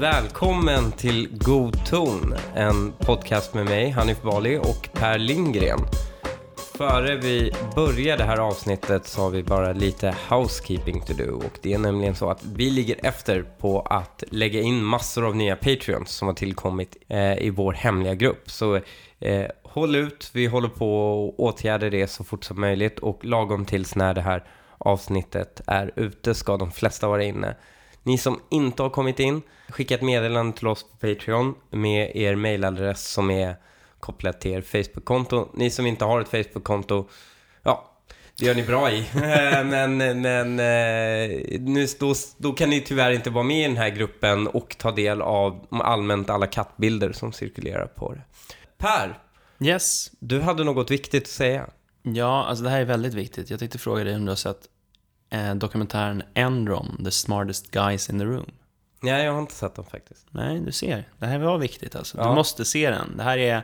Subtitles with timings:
[0.00, 5.78] Välkommen till God ton, en podcast med mig, Hanif Bali och Per Lindgren.
[6.76, 11.58] Före vi börjar det här avsnittet så har vi bara lite housekeeping to do och
[11.62, 15.56] det är nämligen så att vi ligger efter på att lägga in massor av nya
[15.56, 18.50] Patreons som har tillkommit eh, i vår hemliga grupp.
[18.50, 18.80] Så
[19.18, 23.64] eh, håll ut, vi håller på och åtgärda det så fort som möjligt och lagom
[23.64, 24.44] tills när det här
[24.78, 27.56] avsnittet är ute ska de flesta vara inne.
[28.08, 32.34] Ni som inte har kommit in, skicka ett meddelande till oss på Patreon med er
[32.34, 33.56] mailadress som är
[34.00, 35.48] kopplat till er Facebook-konto.
[35.54, 37.08] Ni som inte har ett Facebook-konto,
[37.62, 37.90] ja,
[38.38, 39.04] det gör ni bra i.
[39.64, 43.90] men men eh, nu, då, då kan ni tyvärr inte vara med i den här
[43.90, 48.22] gruppen och ta del av allmänt alla kattbilder som cirkulerar på det.
[48.78, 49.18] Per,
[49.60, 50.10] Yes.
[50.18, 51.70] du hade något viktigt att säga.
[52.02, 53.50] Ja, alltså det här är väldigt viktigt.
[53.50, 54.68] Jag tänkte fråga dig om du har sett
[55.30, 58.50] eh, dokumentären Enron, The Smartest Guys in the Room.
[59.00, 60.26] Nej, jag har inte sett den faktiskt.
[60.30, 61.08] Nej, du ser.
[61.18, 62.18] Det här var viktigt alltså.
[62.18, 62.28] Ja.
[62.28, 63.16] Du måste se den.
[63.16, 63.54] Det här är,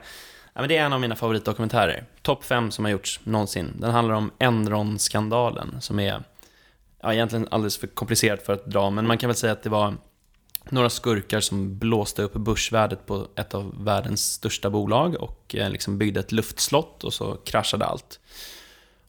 [0.52, 2.04] ja, men det är en av mina favoritdokumentärer.
[2.22, 3.72] Topp fem som har gjorts någonsin.
[3.78, 6.22] Den handlar om Enron-skandalen, som är
[7.02, 9.70] ja, egentligen alldeles för komplicerat för att dra, men man kan väl säga att det
[9.70, 9.94] var
[10.70, 15.98] några skurkar som blåste upp börsvärdet på ett av världens största bolag och eh, liksom
[15.98, 18.20] byggde ett luftslott och så kraschade allt.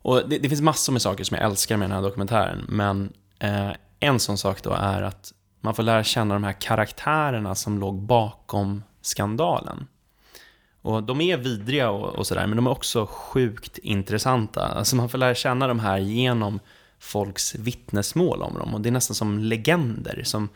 [0.05, 3.13] Och det, det finns massor med saker som jag älskar med den här dokumentären, men
[3.39, 7.79] eh, en sån sak då är att man får lära känna de här karaktärerna som
[7.79, 9.87] låg bakom skandalen.
[10.81, 14.61] Och de är vidriga och, och sådär, men de är också sjukt intressanta.
[14.65, 16.59] Alltså man får lära känna de här genom
[16.99, 18.73] folks vittnesmål om dem.
[18.73, 20.21] Och det är nästan som legender.
[20.23, 20.49] Som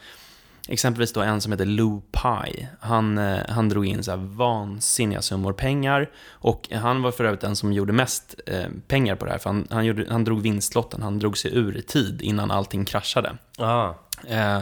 [0.69, 2.67] exempelvis då en som heter Lou Pye.
[2.79, 6.09] Han, eh, han drog in så här vansinniga summor pengar.
[6.31, 9.37] Och han var för övrigt den som gjorde mest eh, pengar på det här.
[9.37, 12.85] För han, han, gjorde, han drog vinstlotten, han drog sig ur i tid innan allting
[12.85, 13.37] kraschade.
[13.57, 13.93] Ah.
[14.27, 14.59] Eh,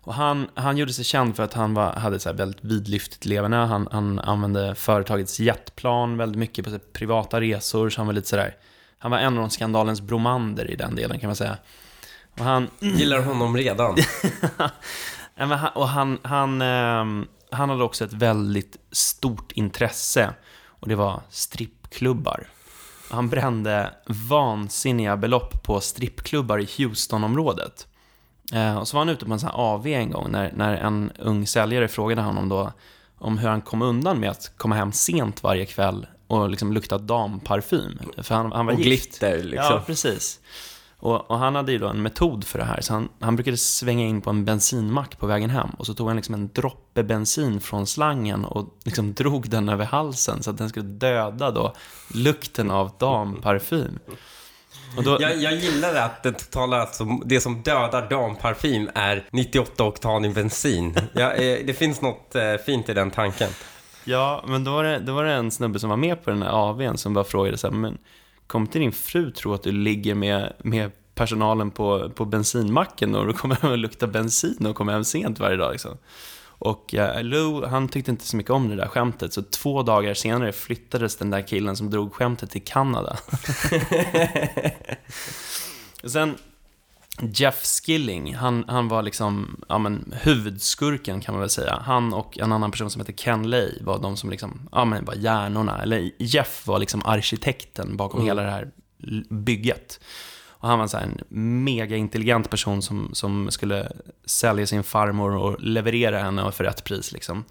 [0.00, 3.56] och han, han gjorde sig känd för att han var, hade ett väldigt vidlyftigt leverne.
[3.56, 7.90] Han, han använde företagets jetplan väldigt mycket på så privata resor.
[7.90, 8.56] Så han var lite sådär,
[8.98, 11.56] han var en av de skandalens bromander i den delen kan man säga.
[12.38, 13.96] Och han, Gillar honom redan.
[15.74, 20.34] Och han, han, ehm, han hade också ett väldigt stort intresse
[20.66, 22.46] och det var strippklubbar.
[23.10, 27.86] Han brände vansinniga belopp på strippklubbar i Houston-området.
[28.52, 30.74] Eh, och så var han ute på en sån här AV en gång när, när
[30.76, 32.72] en ung säljare frågade honom då
[33.18, 36.98] om hur han kom undan med att komma hem sent varje kväll och liksom lukta
[36.98, 37.98] damparfym.
[38.22, 38.88] För han, han var Och gift.
[38.88, 39.72] glitter, liksom.
[39.72, 40.40] Ja, precis.
[41.04, 43.56] Och, och han hade ju då en metod för det här, så han, han brukade
[43.56, 47.02] svänga in på en bensinmack på vägen hem och så tog han liksom en droppe
[47.02, 51.74] bensin från slangen och liksom drog den över halsen så att den skulle döda då
[52.14, 53.98] lukten av damparfym.
[55.04, 60.24] Då, Jag, jag gillar att det totala, alltså, det som dödar damparfym är 98 oktan
[60.24, 60.94] i bensin.
[61.12, 63.50] Ja, eh, det finns något eh, fint i den tanken.
[64.04, 66.42] Ja, men då var, det, då var det en snubbe som var med på den
[66.42, 67.98] här AWn som bara frågade så här, men
[68.46, 73.26] kommer inte din fru tro att du ligger med, med personalen på, på bensinmacken och
[73.26, 75.98] du kommer hem och lukta bensin och kommer hem sent varje dag liksom?
[76.58, 80.14] Och eh, Lou, han tyckte inte så mycket om det där skämtet, så två dagar
[80.14, 83.16] senare flyttades den där killen som drog skämtet till Kanada.
[86.02, 86.34] Och Sen,
[87.20, 91.82] Jeff Skilling, han, han var liksom, ja men huvudskurken kan man väl säga.
[91.84, 95.04] Han och en annan person som heter Ken Lay var de som liksom, ja men
[95.04, 95.82] var hjärnorna.
[95.82, 98.70] Eller Jeff var liksom arkitekten bakom hela det här
[99.30, 100.00] bygget.
[100.46, 101.20] Och han var så en
[101.64, 103.92] mega intelligent person som, som skulle
[104.24, 107.44] sälja sin farmor och leverera henne för rätt pris liksom.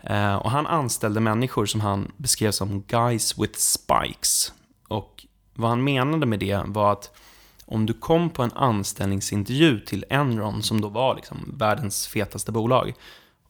[0.00, 4.52] Eh, och han anställde människor som han beskrev som guys with spikes.
[4.88, 7.10] Och vad han menade med det var att
[7.72, 12.94] om du kom på en anställningsintervju till Enron, som då var liksom världens fetaste bolag,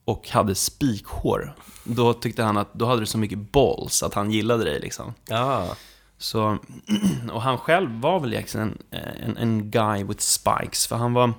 [0.04, 4.30] och hade spikhår, då tyckte han att då hade du så mycket balls att han
[4.30, 5.14] gillade dig liksom.
[5.28, 5.76] Ja.
[6.18, 6.58] Så,
[7.32, 11.32] och han själv var väl egentligen en, en, en guy with spikes, för han var,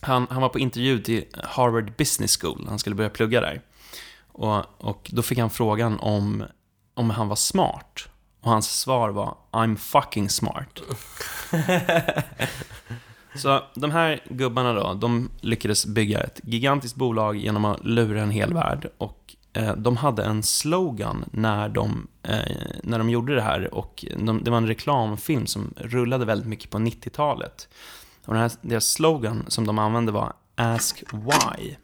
[0.00, 3.60] han, han var på intervju till Harvard Business School, han skulle börja plugga där.
[4.32, 6.44] Och, och då fick han frågan om,
[6.94, 8.08] om han var smart.
[8.44, 10.80] Och hans svar var I'm fucking smart.
[13.34, 18.30] Så de här gubbarna då, de lyckades bygga ett gigantiskt bolag genom att lura en
[18.30, 18.90] hel värld.
[18.98, 22.38] Och eh, de hade en slogan när de, eh,
[22.82, 23.74] när de gjorde det här.
[23.74, 27.68] Och de, det var en reklamfilm som rullade väldigt mycket på 90-talet.
[28.24, 31.76] Och den här, deras slogan som de använde var Ask Why.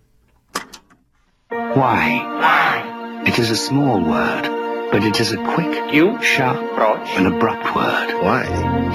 [1.74, 2.20] Why?
[3.26, 4.59] It is a small word,
[4.90, 7.08] but it is a quick, You sharp, approach.
[7.16, 8.22] and abrupt word.
[8.22, 8.42] Why?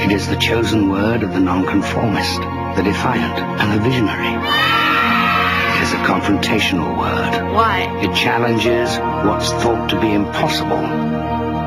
[0.03, 2.39] It is the chosen word of the nonconformist,
[2.77, 4.33] the defiant, and the visionary.
[5.77, 7.53] It is a confrontational word.
[7.53, 7.87] Why?
[8.01, 8.97] It challenges
[9.27, 10.83] what's thought to be impossible.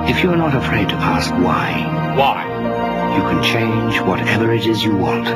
[0.09, 2.45] If you're not afraid to ask why, Why?
[3.17, 5.29] you can change whatever it is you want.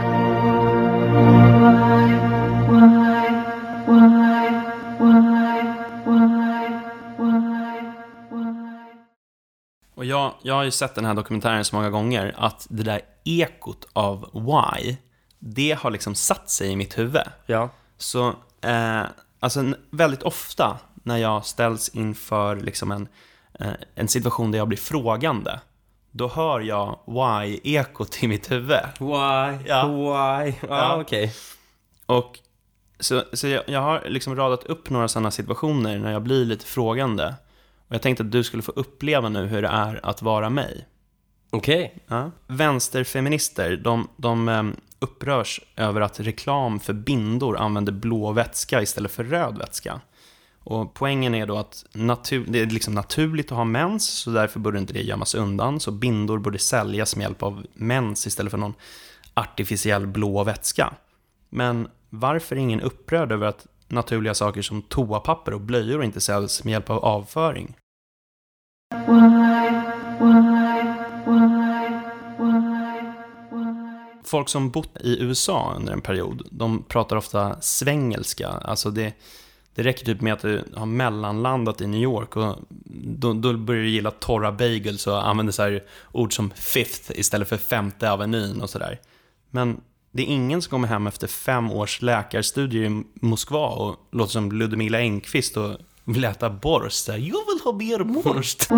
[10.02, 13.00] Och jag, jag har ju sett den här dokumentären så många gånger att det där
[13.24, 14.96] ekot av Why,
[15.38, 17.22] det har liksom satt sig i mitt huvud.
[17.46, 17.68] Ja.
[17.98, 18.28] Så,
[18.62, 19.02] eh,
[19.40, 23.08] alltså väldigt ofta när jag ställs inför liksom en,
[23.60, 25.60] eh, en situation där jag blir frågande,
[26.10, 28.80] då hör jag Why-ekot i mitt huvud.
[28.98, 29.66] Why?
[29.66, 29.86] Ja.
[29.86, 30.54] Why?
[30.60, 31.00] Ja, Ja.
[31.00, 31.34] okej.
[32.06, 32.38] Och
[33.00, 36.66] så, så jag, jag har liksom radat upp några sådana situationer när jag blir lite
[36.66, 37.34] frågande.
[37.92, 40.86] Och jag tänkte att du skulle få uppleva nu hur det är att vara mig.
[41.50, 41.94] Okej.
[42.06, 42.30] Ja.
[42.46, 49.24] Vänsterfeminister, de, de em, upprörs över att reklam för bindor använder blå vätska istället för
[49.24, 50.00] röd vätska.
[50.58, 54.60] Och poängen är då att natur, det är liksom naturligt att ha mens, så därför
[54.60, 55.80] borde inte det gömmas undan.
[55.80, 58.74] Så bindor borde säljas med hjälp av mens istället för någon
[59.34, 60.94] artificiell blå vätska.
[61.50, 66.64] Men varför är ingen upprörd över att naturliga saker som toapapper och blöjor inte säljs
[66.64, 67.76] med hjälp av avföring?
[74.24, 78.48] Folk som bott i USA under en period, de pratar ofta svengelska.
[78.48, 79.12] Alltså det,
[79.74, 82.56] det räcker typ med att du har mellanlandat i New York och
[82.94, 87.48] då, då börjar du gilla torra bagels och använder så här ord som fifth istället
[87.48, 89.00] för femte avenyn och sådär.
[89.50, 89.80] Men
[90.10, 94.52] det är ingen som kommer hem efter fem års läkarstudier i Moskva och låter som
[94.52, 97.08] Ludmila Engqvist och vill äta borst.
[97.08, 98.68] Jag vill ha mer borst.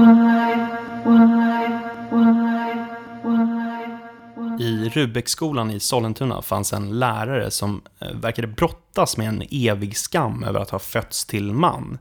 [4.61, 10.45] I Rubäcksskolan i Sollentuna fanns en lärare som eh, verkade brottas med en evig skam
[10.45, 11.99] över att ha fötts till man.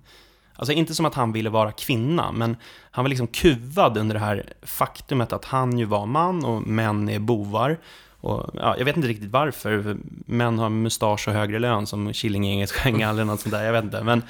[0.56, 2.58] Alltså inte som att han ville vara kvinna, men
[2.92, 7.10] han var liksom kuvad under det här faktumet att han ju var man och män
[7.10, 7.78] är bovar.
[8.22, 12.72] Och, ja, jag vet inte riktigt varför, män har mustasch och högre lön som Killinggänget
[12.72, 14.04] sjöng eller något sånt där, jag vet inte.
[14.04, 14.22] Men,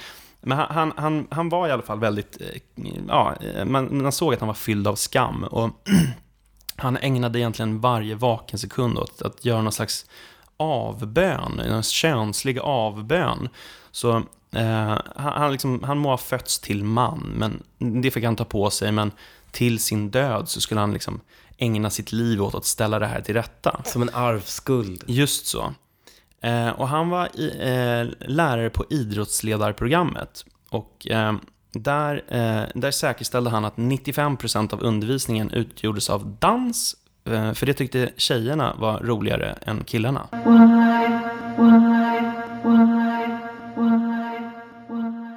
[0.44, 3.36] men han, han, han, han var i alla fall väldigt, eh, ja,
[3.66, 5.44] man, man såg att han var fylld av skam.
[5.44, 5.69] Och
[6.75, 10.06] han ägnade egentligen varje vaken sekund åt att göra någon slags
[10.57, 13.50] avbön, en könslig avbön.
[13.92, 14.18] Så
[14.51, 17.63] eh, han, han, liksom, han må ha fötts till man, men
[18.01, 19.12] det fick han ta på sig, men
[19.51, 21.19] till sin död så skulle han liksom
[21.57, 23.81] ägna sitt liv åt att ställa det här till rätta.
[23.86, 25.04] Som en arvsskuld.
[25.07, 25.74] Just så.
[26.44, 30.45] Eh, och han var i, eh, lärare på idrottsledarprogrammet.
[30.69, 31.34] Och eh,
[31.72, 36.95] där, eh, där säkerställde han att 95% av undervisningen utgjordes av dans,
[37.25, 40.28] eh, för det tyckte tjejerna var roligare än killarna.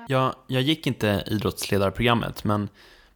[0.08, 2.68] Jag, jag gick inte idrottsledarprogrammet, men,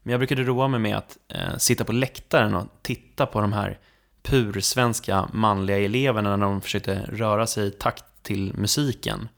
[0.02, 3.52] men jag brukade roa mig med att eh, sitta på läktaren och titta på de
[3.52, 3.78] här
[4.22, 9.28] pursvenska manliga eleverna när de försökte röra sig i takt till musiken.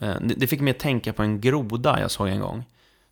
[0.00, 2.64] Eh, det fick mig att tänka på en groda jag såg en gång.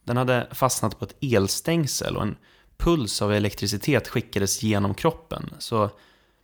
[0.04, 2.36] Den hade fastnat på ett elstängsel och en
[2.76, 5.50] puls av elektricitet skickades genom kroppen.
[5.58, 5.90] Så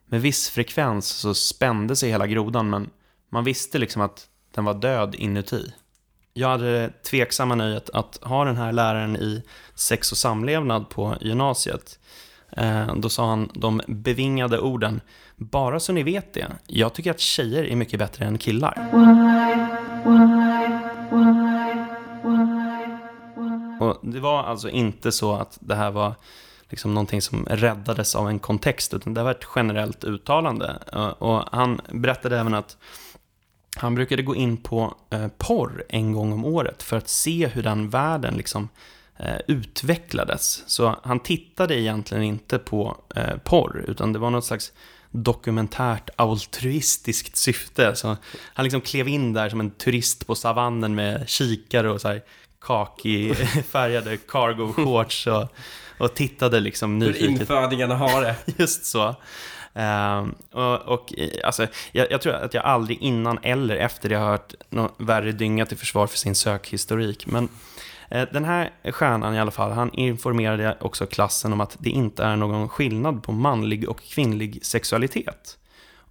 [0.07, 2.90] med viss frekvens så spände sig hela grodan, men
[3.28, 5.73] man visste liksom att den var död inuti.
[6.33, 9.43] Jag hade det tveksamma nöjet att ha den här läraren i
[9.75, 11.99] sex och samlevnad på gymnasiet.
[12.56, 15.00] Eh, då sa han de bevingade orden
[15.37, 18.88] Bara så ni vet det, jag tycker att tjejer är mycket bättre än killar.
[23.80, 26.14] Och det var alltså inte så att det här var
[26.68, 30.78] liksom någonting som räddades av en kontext, utan det var ett generellt uttalande.
[30.92, 32.76] Eh, och han berättade även att
[33.76, 37.62] han brukade gå in på eh, porr en gång om året för att se hur
[37.62, 38.68] den världen liksom
[39.49, 40.64] utvecklades.
[40.66, 44.73] Så han tittade egentligen inte på eh, porr, utan det var något slags
[45.11, 47.97] dokumentärt altruistiskt syfte.
[47.97, 48.16] Så
[48.54, 52.23] han liksom klev in där som en turist på savannen med kikare och så här
[52.61, 53.35] kaki
[53.68, 55.49] färgade cargo shorts och,
[55.99, 57.40] och tittade liksom Hur nyfiket.
[57.40, 58.37] infödingarna har det.
[58.59, 59.14] Just så.
[59.75, 64.14] Ehm, och, och eh, alltså, jag, jag tror att jag aldrig innan eller efter det
[64.14, 67.26] har hört något värre dynga till försvar för sin sökhistorik.
[67.26, 67.50] Men eh,
[68.14, 72.25] Eh, den här stjärnan i alla fall, han informerade också klassen om att det inte
[72.25, 75.59] är någon skillnad på manlig och kvinnlig sexualitet.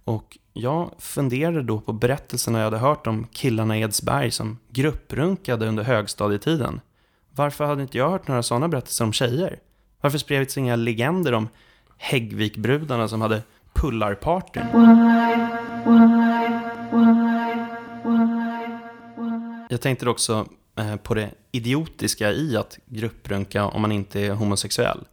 [0.04, 5.66] Och jag funderade då på berättelserna jag hade hört om killarna i Edsberg som grupprunkade
[5.66, 6.80] under högstadietiden.
[7.30, 9.58] Varför hade inte jag hört några sådana berättelser om tjejer?
[10.00, 11.48] Varför spreds inga legender om
[11.96, 13.42] Häggvikbrudarna som hade
[13.72, 14.64] pullarpartyn?
[19.68, 20.46] Jag tänkte också
[21.02, 25.04] på det idiotiska i att grupprunka om man inte är homosexuell.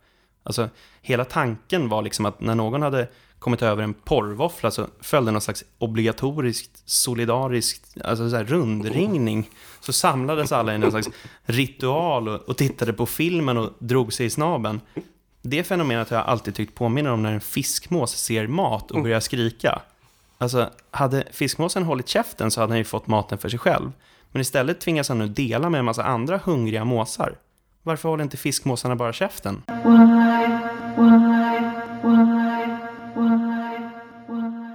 [0.43, 0.69] Alltså,
[1.01, 3.07] hela tanken var liksom att när någon hade
[3.39, 9.49] kommit över en porrvåffla så följde någon slags obligatoriskt, solidariskt, alltså så rundringning.
[9.79, 11.09] Så samlades alla i någon slags
[11.43, 14.81] ritual och, och tittade på filmen och drog sig i snaben.
[15.41, 19.19] Det fenomenet har jag alltid tyckt påminner om när en fiskmås ser mat och börjar
[19.19, 19.81] skrika.
[20.37, 23.91] Alltså, hade fiskmåsen hållit käften så hade han ju fått maten för sig själv.
[24.31, 27.35] Men istället tvingas han nu dela med en massa andra hungriga måsar.
[27.83, 29.63] Varför håller inte fiskmåsarna bara käften?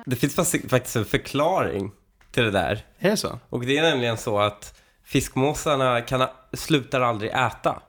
[0.07, 0.35] Det finns
[0.69, 1.93] faktiskt en förklaring
[2.31, 2.85] till det där.
[2.99, 3.39] Är det så?
[3.49, 7.83] Och det är nämligen så att fiskmåsarna kan, slutar aldrig äta.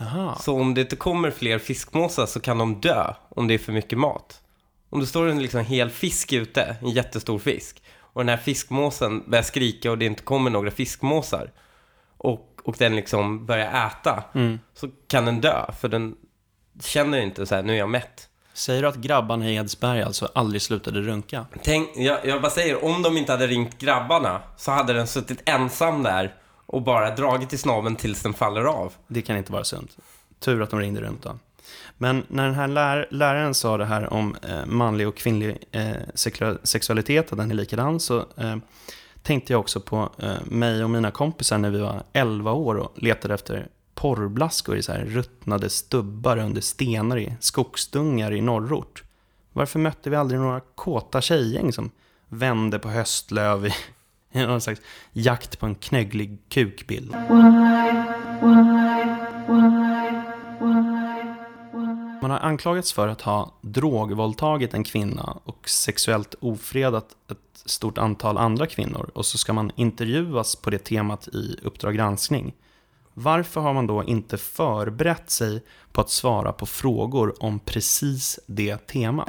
[0.00, 0.38] Aha.
[0.40, 3.72] Så om det inte kommer fler fiskmåsar så kan de dö om det är för
[3.72, 4.42] mycket mat.
[4.90, 7.82] Om det står en liksom hel fisk ute, en jättestor fisk,
[8.18, 11.50] och den här fiskmåsen börjar skrika och det inte kommer några fiskmåsar,
[12.16, 14.58] och, och den liksom börjar äta, Mm.
[14.74, 16.16] så kan den dö, för den
[16.82, 18.28] känner inte så här, nu är jag mätt.
[18.52, 21.46] Säger du att grabbarna i Edsberg alltså aldrig slutade runka?
[21.62, 25.42] Tänk, jag, jag bara säger, om de inte hade ringt grabbarna, så hade den suttit
[25.48, 26.34] ensam där
[26.66, 28.92] och bara dragit i snabeln tills den faller av.
[29.06, 29.96] Det kan inte vara sunt.
[30.40, 31.38] Tur att de ringde runt då.
[31.98, 35.90] Men när den här lär, läraren sa det här om eh, manlig och kvinnlig eh,
[36.62, 38.56] sexualitet, att den är likadan, så eh,
[39.22, 42.92] tänkte jag också på eh, mig och mina kompisar när vi var 11 år och
[42.96, 49.02] letade efter porrblaskor i så här ruttnade stubbar under stenar i skogsdungar i norrort.
[49.52, 51.90] Varför mötte vi aldrig några kåta tjejgäng som
[52.28, 53.72] vände på höstlöv i,
[54.38, 54.80] i någon slags
[55.12, 57.14] jakt på en knögglig kukbild?
[62.22, 68.38] Man har anklagats för att ha drogvåldtagit en kvinna och sexuellt ofredat ett stort antal
[68.38, 72.54] andra kvinnor och så ska man intervjuas på det temat i Uppdrag granskning.
[73.14, 78.86] Varför har man då inte förberett sig på att svara på frågor om precis det
[78.86, 79.28] temat?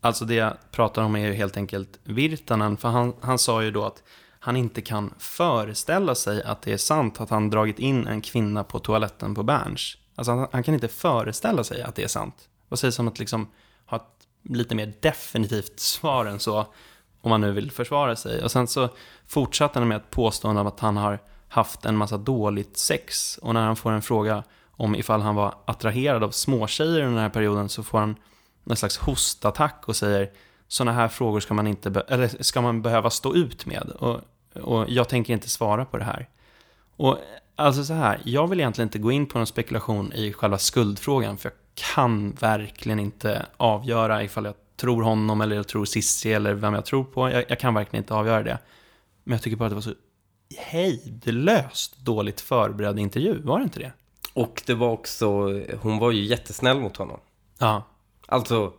[0.00, 3.70] Alltså det jag pratar om är ju helt enkelt Virtanen, för han, han sa ju
[3.70, 4.02] då att
[4.48, 8.64] han inte kan föreställa sig att det är sant att han dragit in en kvinna
[8.64, 9.96] på toaletten på Berns.
[10.14, 12.48] Alltså han, han kan inte föreställa sig att det är sant.
[12.68, 13.48] Vad sägs om att liksom
[13.86, 16.66] ha ett lite mer definitivt svar än så,
[17.20, 18.42] om man nu vill försvara sig.
[18.44, 18.88] Och sen så
[19.26, 23.38] fortsatte han med ett påstående om att han har haft en massa dåligt sex.
[23.38, 27.22] Och när han får en fråga om ifall han var attraherad av småtjejer under den
[27.22, 28.16] här perioden så får han
[28.70, 30.30] en slags hostattack och säger
[30.68, 33.90] sådana här frågor ska man, inte be- eller ska man behöva stå ut med.
[33.90, 34.20] Och,
[34.62, 36.28] och jag tänker inte svara på det här.
[36.96, 37.18] Och
[37.56, 41.38] alltså så här, jag vill egentligen inte gå in på någon spekulation i själva skuldfrågan,
[41.38, 41.58] för jag
[41.94, 46.84] kan verkligen inte avgöra ifall jag tror honom eller jag tror Cissi eller vem jag
[46.84, 47.30] tror på.
[47.30, 48.58] Jag, jag kan verkligen inte avgöra det.
[49.24, 49.94] Men jag tycker bara att det var så
[50.56, 53.92] hejdlöst dåligt förberedd intervju, var det inte det?
[54.34, 55.26] Och det var också,
[55.80, 57.20] hon var ju jättesnäll mot honom.
[57.58, 57.82] Ja,
[58.30, 58.72] Alltså,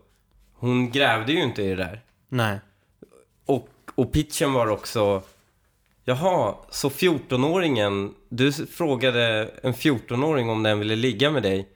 [0.54, 2.02] hon grävde ju inte i det där.
[2.30, 2.60] nej.
[3.46, 5.22] Och, och pitchen var också,
[6.04, 11.70] jaha, så 14-åringen, du frågade en 14-åring om den ville ligga med dig.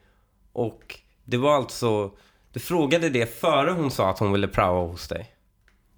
[0.52, 2.10] Och det var alltså,
[2.52, 5.30] du frågade det före hon sa att hon ville praoa hos dig.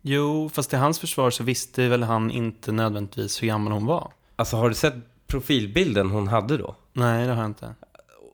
[0.02, 4.12] Jo, fast i hans försvar så visste väl han inte nödvändigtvis hur gammal hon var.
[4.36, 4.94] Alltså har du sett
[5.26, 6.76] profilbilden hon hade då?
[6.92, 7.74] Nej, det har jag inte.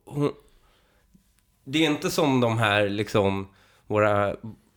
[0.04, 0.32] Hon,
[1.64, 3.48] det är inte som de här liksom,
[3.86, 4.34] våra,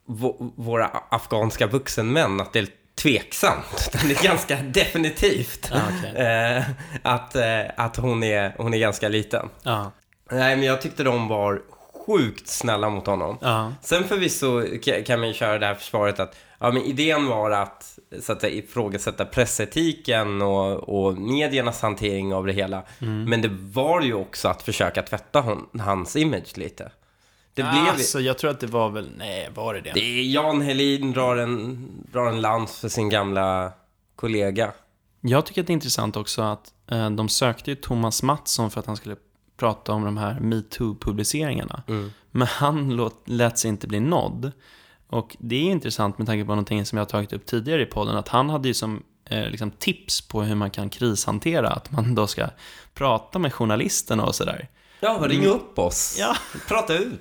[0.08, 3.90] vå- våra afghanska vuxenmän, att det är tveksamt.
[3.94, 6.22] Utan det är ganska definitivt Ja, okej.
[6.58, 6.64] eh,
[7.04, 9.50] att, eh, att hon, är, hon är ganska liten.
[9.64, 9.92] Ja,
[10.32, 11.62] Nej, men jag tyckte de var
[12.08, 13.38] sjukt snälla mot honom.
[13.42, 17.28] ja, Sen förvisso ka- kan man ju köra det här försvaret att ja, men idén
[17.28, 22.84] var att, så att säga, ifrågasätta pressetiken och, och mediernas hantering av det hela.
[23.00, 26.92] Men det var ju också att försöka tvätta hon, hans image lite.
[27.56, 29.10] Det blev ju- Alltså, jag tror att det var väl...
[29.18, 29.92] Nej, var det det?
[29.94, 33.72] det är Jan Helin drar en, drar en lans för sin gamla
[34.16, 34.72] kollega.
[35.22, 38.80] Jag tycker att det är intressant också att eh, de sökte ju Thomas Mattsson för
[38.80, 39.16] att han skulle
[39.58, 41.82] prata om de här metoo-publiceringarna.
[42.32, 44.52] Men han låt, lät sig inte bli nådd.
[45.08, 47.86] Och det är intressant med tanke på någonting som jag har tagit upp tidigare i
[47.86, 51.92] podden, att han hade ju som eh, liksom tips på hur man kan krishantera, att
[51.92, 52.48] man då ska
[52.94, 54.70] prata med journalisterna och sådär.
[55.06, 56.16] Ja, ring upp oss.
[56.20, 56.36] Ja.
[56.68, 57.20] Prata ut.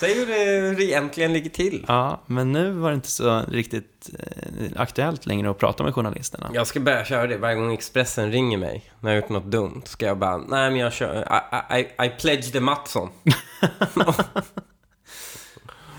[0.00, 1.84] Säg hur det, hur det egentligen ligger till.
[1.88, 6.50] Ja, men nu var det inte så riktigt eh, aktuellt längre att prata med journalisterna.
[6.54, 9.50] Jag ska börja köra det varje gång Expressen ringer mig när jag har gjort något
[9.50, 9.82] dumt.
[9.84, 13.08] Ska jag bara, nej men jag kör, I, I, I pledge the Mattsson.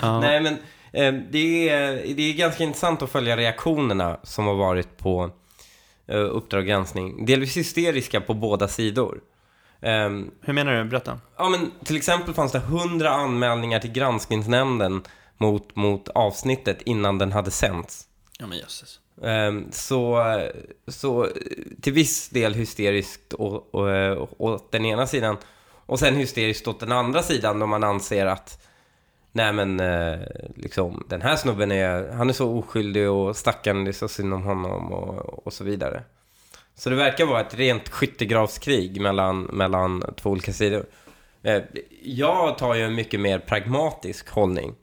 [0.02, 0.20] Ja.
[0.20, 0.58] Nej men
[0.98, 5.32] Eh, det, är, det är ganska intressant att följa reaktionerna som har varit på
[6.08, 7.26] eh, Uppdrag granskning.
[7.26, 9.20] Delvis hysteriska på båda sidor.
[9.82, 10.84] Ehm, Hur menar du?
[10.84, 11.20] Berätta.
[11.38, 15.02] Ja, men till exempel fanns det 100 anmälningar till granskningsnämnden
[15.38, 18.08] mot, mot avsnittet innan den hade sänts.
[18.40, 19.00] Ja men jösses.
[19.24, 20.24] Ehm, Så,
[20.88, 21.28] så
[21.82, 25.38] till viss del hysteriskt å- å- åt den ena sidan
[25.86, 28.64] och sen hysteriskt åt den andra sidan då man anser att
[29.32, 30.20] nej men eh,
[30.56, 34.34] liksom den här snubben är, han är så oskyldig och stackarn, det är så synd
[34.34, 36.04] om honom och, och så vidare.
[36.80, 40.86] Så det verkar vara ett rent skyttegravskrig mellan, mellan två olika sidor.
[41.44, 41.62] Eh,
[42.04, 44.76] Jag tar ju en mycket mer pragmatisk hållning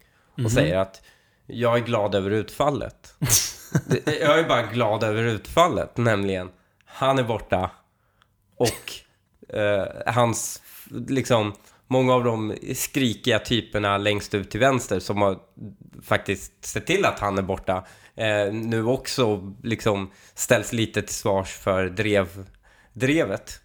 [0.45, 1.03] och säger att
[1.47, 3.15] jag är glad över utfallet.
[4.07, 6.51] Jag är bara glad över utfallet, nämligen
[6.85, 7.71] han är borta
[8.57, 8.93] och
[9.57, 10.63] eh, hans,
[11.09, 11.53] liksom,
[11.87, 15.39] många av de skrikiga typerna längst ut till vänster som har
[16.03, 17.85] faktiskt sett till att han är borta,
[18.17, 22.47] eh, nu också liksom ställs lite till svars för drev,
[22.93, 23.61] drevet.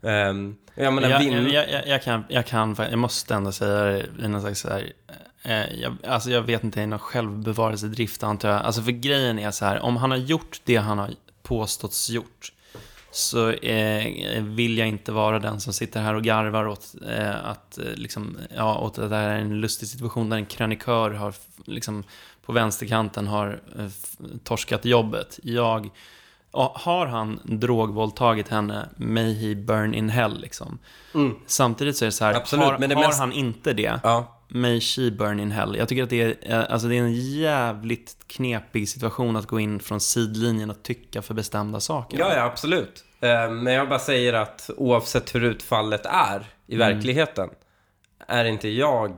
[0.00, 1.32] Um, jag menar, Jag, vin...
[1.32, 4.68] jag, jag, jag, kan, jag kan, jag måste ändå säga det i någon slags så
[4.68, 4.92] här,
[5.42, 8.62] eh, jag, alltså jag vet inte, i någon självbevarelsedrift antar jag.
[8.62, 11.10] Alltså för grejen är så här, om han har gjort det han har
[11.42, 12.52] påståtts gjort,
[13.10, 17.78] så eh, vill jag inte vara den som sitter här och garvar åt eh, att,
[17.78, 21.34] eh, liksom, ja, åt att det här är en lustig situation där en krönikör har,
[21.64, 22.04] liksom,
[22.50, 23.86] på vänsterkanten har eh,
[24.44, 25.40] torskat jobbet.
[25.42, 25.90] Jag,
[26.52, 30.78] ja, har han drogvåldtagit henne, may he burn in hell liksom.
[31.14, 31.34] Mm.
[31.46, 34.00] Samtidigt så är det så här, Absolut, har, men det har mest- han inte det,
[34.02, 35.76] Ja, May she burn in hell.
[35.76, 39.60] Jag tycker att det är, eh, alltså det är en jävligt knepig situation att gå
[39.60, 42.18] in från sidlinjen och tycka för bestämda saker.
[42.18, 43.04] Ja, ja, absolut.
[43.20, 46.88] Eh, Men jag bara säger att oavsett hur utfallet är i Mm.
[46.94, 47.48] verkligheten,
[48.28, 49.14] är inte jag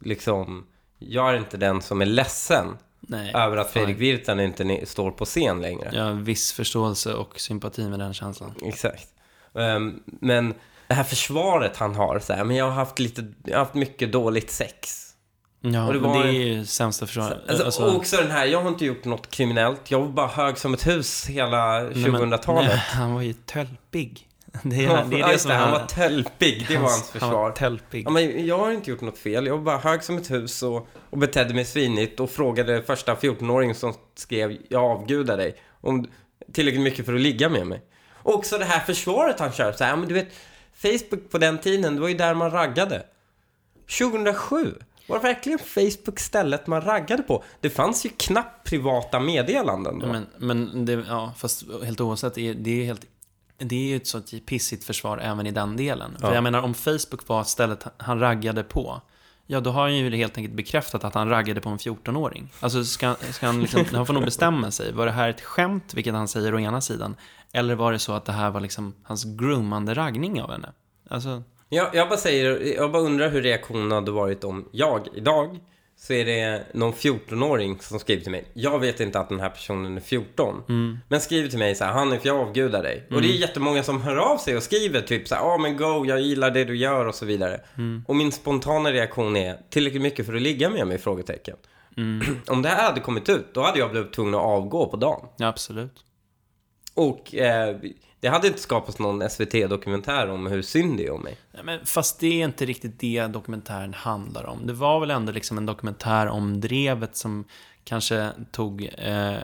[0.00, 0.66] liksom,
[0.98, 3.70] jag är inte den som är ledsen Nej, över att.
[3.70, 5.90] Fredrik Virtanen inte står på scen längre.
[5.92, 8.54] Jag har viss förståelse och sympati med den känslan.
[8.64, 9.08] Exakt.
[9.54, 10.54] Ehm, Men
[10.88, 13.74] det här försvaret han har, så här, men jag har haft lite, jag har haft
[13.74, 15.02] mycket dåligt sex.
[15.60, 17.38] Ja, Och det var- det är ju sämsta försvaret.
[17.48, 20.26] Alltså, Alltså, och också den här, jag har inte gjort något kriminellt, jag var bara
[20.26, 22.68] hög som ett hus hela nej, men- 2000-talet.
[22.68, 24.28] nej, Han var ju tölpig.
[24.62, 27.12] Det är, Ja, det, är ja, det som det, han var tälpig, det var hans
[27.12, 27.50] Han var försvar.
[27.50, 28.06] tölpig.
[28.06, 29.46] Ja, men jag har inte gjort något fel.
[29.46, 33.14] Jag var bara hög som ett hus och, och betedde mig svinigt och frågade första
[33.14, 36.06] 14-åringen som skrev “Jag avgudar dig” om
[36.52, 37.82] tillräckligt mycket för att ligga med mig.
[38.12, 39.72] Och också det här försvaret han kör.
[39.72, 40.28] Så här, ja, men du vet,
[40.74, 43.02] Facebook på den tiden, det var ju där man raggade.
[43.98, 44.74] 2007,
[45.08, 47.44] var det verkligen Facebook stället man raggade på?
[47.60, 50.06] Det fanns ju knappt privata meddelanden då.
[50.06, 53.04] Men, men det, ja, fast helt oavsett, det är helt
[53.58, 56.16] det är ju ett sånt pissigt försvar även i den delen.
[56.20, 56.34] För Ja.
[56.34, 59.00] jag menar, om Facebook var stället han raggade på,
[59.46, 62.52] ja då har han ju helt enkelt bekräftat att han raggade på en 14-åring.
[62.60, 64.92] Alltså ska, ska han liksom, han får nog bestämma sig.
[64.92, 67.16] Var det här ett skämt, vilket han säger å ena sidan,
[67.52, 70.72] eller var det så att det här var liksom hans groomande raggning av henne?
[71.10, 75.58] Alltså, Jag, jag, bara säger, jag bara undrar hur reaktionen hade varit om jag idag
[75.98, 78.44] så är det någon 14-åring som skriver till mig.
[78.54, 80.62] Jag vet inte att den här personen är 14.
[81.08, 83.06] Men skriver till mig så här, Hanif jag avgudar dig.
[83.10, 85.76] Och det är jättemånga som hör av sig och skriver typ så här, ja men
[85.76, 87.60] go, jag gillar det du gör och så vidare.
[88.06, 90.98] Och min spontana reaktion är, tillräckligt mycket för att ligga med mig?
[90.98, 91.56] Frågetecken.
[92.46, 95.28] om det här hade kommit ut, då hade jag blivit tvungen att avgå på dagen.
[95.36, 96.04] ja absolut.
[96.94, 97.76] Och eh,
[98.20, 101.36] det hade inte skapats någon SVT-dokumentär om hur synd det är om mig.
[101.52, 104.66] Ja, Men fast det är inte riktigt det dokumentären handlar om.
[104.66, 107.44] Det var väl ändå liksom en dokumentär om drevet som
[107.84, 109.36] kanske tog, eh,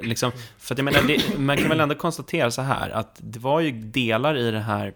[0.00, 3.38] liksom, för att jag menar, det, man kan väl ändå konstatera så här, att det
[3.38, 4.94] var ju delar i den här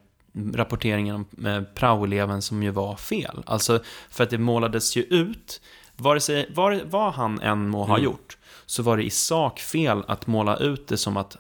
[0.54, 3.42] rapporteringen om eh, praoeleven som ju var fel.
[3.46, 5.60] Alltså, för att det målades ju ut,
[5.96, 10.02] vare sig, var, vad han än må ha gjort, så var det i sak fel
[10.08, 11.36] att måla ut det som att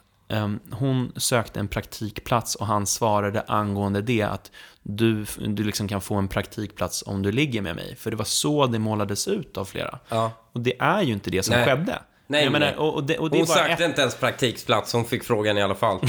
[0.70, 4.50] hon sökte en praktikplats och han svarade angående det att
[4.82, 7.96] du, du liksom kan få en praktikplats om du ligger med mig.
[7.96, 9.98] För det var så det målades ut av flera.
[10.08, 10.32] Ja.
[10.52, 11.64] Och det är ju inte det som Nej.
[11.64, 11.98] skedde.
[12.26, 12.76] Nej, menar, nej.
[12.76, 15.62] och, och det, och det Hon sökte ett, inte ens praktiksplats, hon fick frågan i
[15.62, 16.00] alla fall.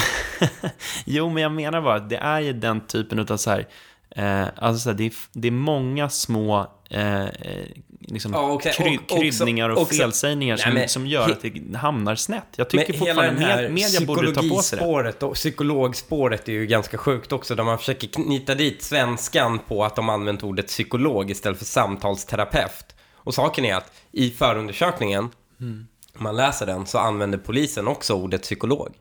[1.05, 3.67] Jo, men jag menar bara att det är ju den typen av så här,
[4.09, 7.65] eh, alltså så här, det, är, det är många små eh, eh,
[8.07, 8.73] liksom, Ja, okej.
[8.73, 12.45] kry, Och- kryddningar och också- felsägningar som, Nej, som gör att det hamnar snett.
[12.55, 15.23] Jag tycker fortfarande med, media borde ta på sig det.
[15.25, 19.95] och psykologspåret är ju ganska sjukt också, där man försöker knyta dit svenskan på att
[19.95, 22.95] de använt ordet psykolog istället för samtalsterapeut.
[23.15, 25.87] Och saken är att i förundersökningen, Mm.
[26.17, 28.93] om man läser den, så använder polisen också ordet psykolog.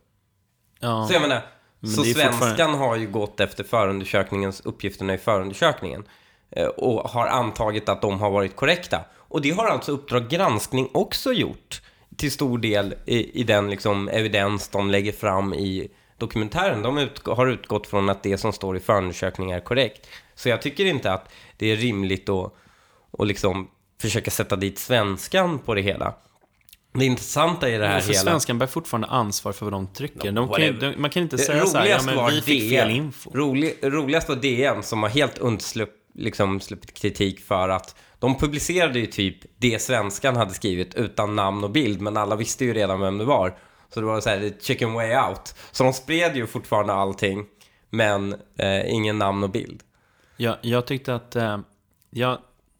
[0.80, 1.06] Ja.
[1.08, 1.42] Så jag menar,
[1.80, 6.04] Men så svenskan fortfarande- har ju gått efter förundersökningens uppgifterna i förundersökningen.
[6.56, 9.00] Eh, och har antagit att de har varit korrekta.
[9.16, 11.82] Och det har alltså Uppdrag granskning också gjort
[12.16, 15.88] till stor del i, i den liksom evidens de lägger fram i
[16.18, 16.82] dokumentären.
[16.82, 20.08] De utg har utgått från att det som står i förundersökningen är korrekt.
[20.34, 22.54] Så jag tycker inte att det är rimligt att,
[23.18, 26.14] att liksom försöka sätta dit svenskan på det hela.
[26.92, 28.14] Det intressanta i det här hela...
[28.14, 30.32] svenskan bär fortfarande ansvar för vad de trycker.
[30.32, 32.80] De kan, de, man kan inte säga så här, ja roligast men vi fick DN.
[32.80, 33.30] fel info.
[33.34, 38.98] Rolig, roligast var DN som har helt undslupp, liksom, sluppit kritik för att de publicerade
[38.98, 43.00] ju typ det svenskan hade skrivit utan namn och bild, men alla visste ju redan
[43.00, 43.58] vem det var.
[43.94, 45.54] Så det var så här, chicken way out.
[45.72, 47.46] Så de spred ju fortfarande allting,
[47.90, 49.82] men eh, ingen namn och bild.
[50.36, 51.58] Jag, jag tyckte att eh,
[52.10, 52.38] jag,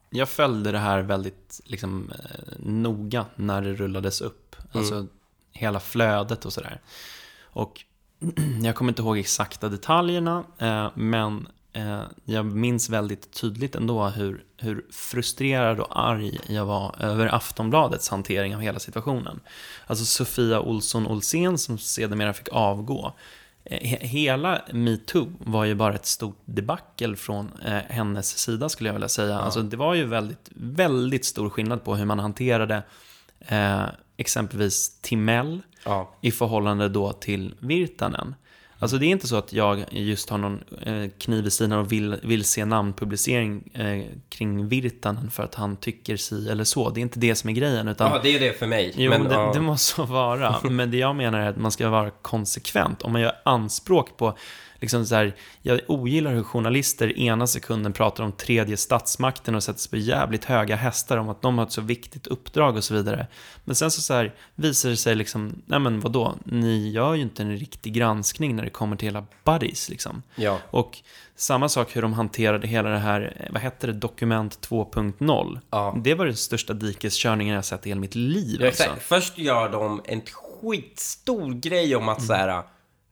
[0.09, 4.55] jag följde det här väldigt liksom, eh, noga när det rullades upp.
[4.71, 5.07] Alltså
[5.51, 6.81] hela flödet och sådär.
[7.43, 7.81] Och
[8.63, 11.47] jag kommer inte ihåg exakta detaljerna, eh, men
[12.25, 18.55] jag minns väldigt tydligt ändå hur, hur frustrerad och arg jag var över Aftonbladets hantering
[18.55, 19.39] av hela situationen.
[19.87, 23.13] Alltså Sofia Olsson Olsén som sedermera fick avgå.
[23.63, 28.89] Eh, he- Hela metoo var ju bara ett stort debacle från eh, hennes sida skulle
[28.89, 29.39] jag vilja säga.
[29.39, 32.83] Alltså det var ju väldigt, väldigt stor skillnad på hur man hanterade
[33.39, 33.83] eh,
[34.17, 36.11] exempelvis Timell Ja.
[36.21, 38.35] i förhållande då till Virtanen.
[38.79, 41.91] Alltså det är inte så att jag just har någon eh, kniv i sidan och
[41.91, 46.89] vill, vill se namnpublicering eh, kring Virtanen för att han tycker si eller så.
[46.89, 47.87] Det är inte det som är grejen.
[47.87, 48.93] Utan, ja, det är det för mig.
[48.95, 49.51] Jo, men, det, ja.
[49.53, 50.55] det måste så vara.
[50.63, 53.01] Men det jag menar är att man ska vara konsekvent.
[53.01, 54.37] Om man gör anspråk på,
[54.79, 59.79] liksom så här, jag ogillar hur journalister ena sekunden pratar om tredje statsmakten och sätter
[59.79, 62.93] sig på jävligt höga hästar om att de har ett så viktigt uppdrag och så
[62.93, 63.27] vidare.
[63.63, 67.21] Men sen så, så här, visar det sig liksom, nej men vadå, ni gör ju
[67.21, 70.23] inte en riktig granskning när det kommer till hela buddies liksom.
[70.35, 70.59] Ja.
[70.69, 70.97] Och
[71.35, 75.59] samma sak hur de hanterade hela det här, vad hette det, dokument 2.0.
[75.69, 75.97] Ja.
[76.03, 78.57] Det var den största dikeskörningen jag sett i hela mitt liv.
[78.61, 78.89] Ja, alltså.
[78.99, 82.63] Först gör de en skitstor grej om att så här,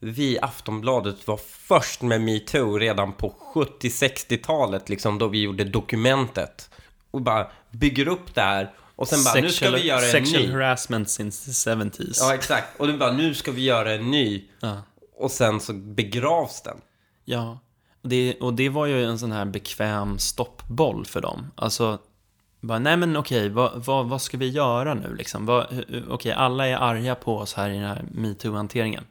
[0.04, 6.70] vi Aftonbladet var först med metoo redan på 70-60-talet, liksom, då vi gjorde dokumentet.
[7.12, 8.72] Och bara bygger upp det här.
[8.96, 10.52] Och sen bara, nu ska vi göra en sexual ny.
[10.52, 12.18] harassment since the 70s.
[12.20, 12.80] Ja, exakt.
[12.80, 14.44] Och du bara, nu ska vi göra en ny.
[14.60, 14.82] Ja.
[15.18, 16.78] Och sen så begravs den.
[17.26, 17.60] Ja.
[18.02, 21.52] Det, och det var ju en sån här bekväm stoppboll för dem.
[21.56, 22.00] Alltså,
[22.62, 25.46] bara, nej men okej, vad, vad, vad ska vi göra nu liksom?
[25.46, 29.04] Vad, hur- okej, alla är arga på oss här i den här metoo-hanteringen.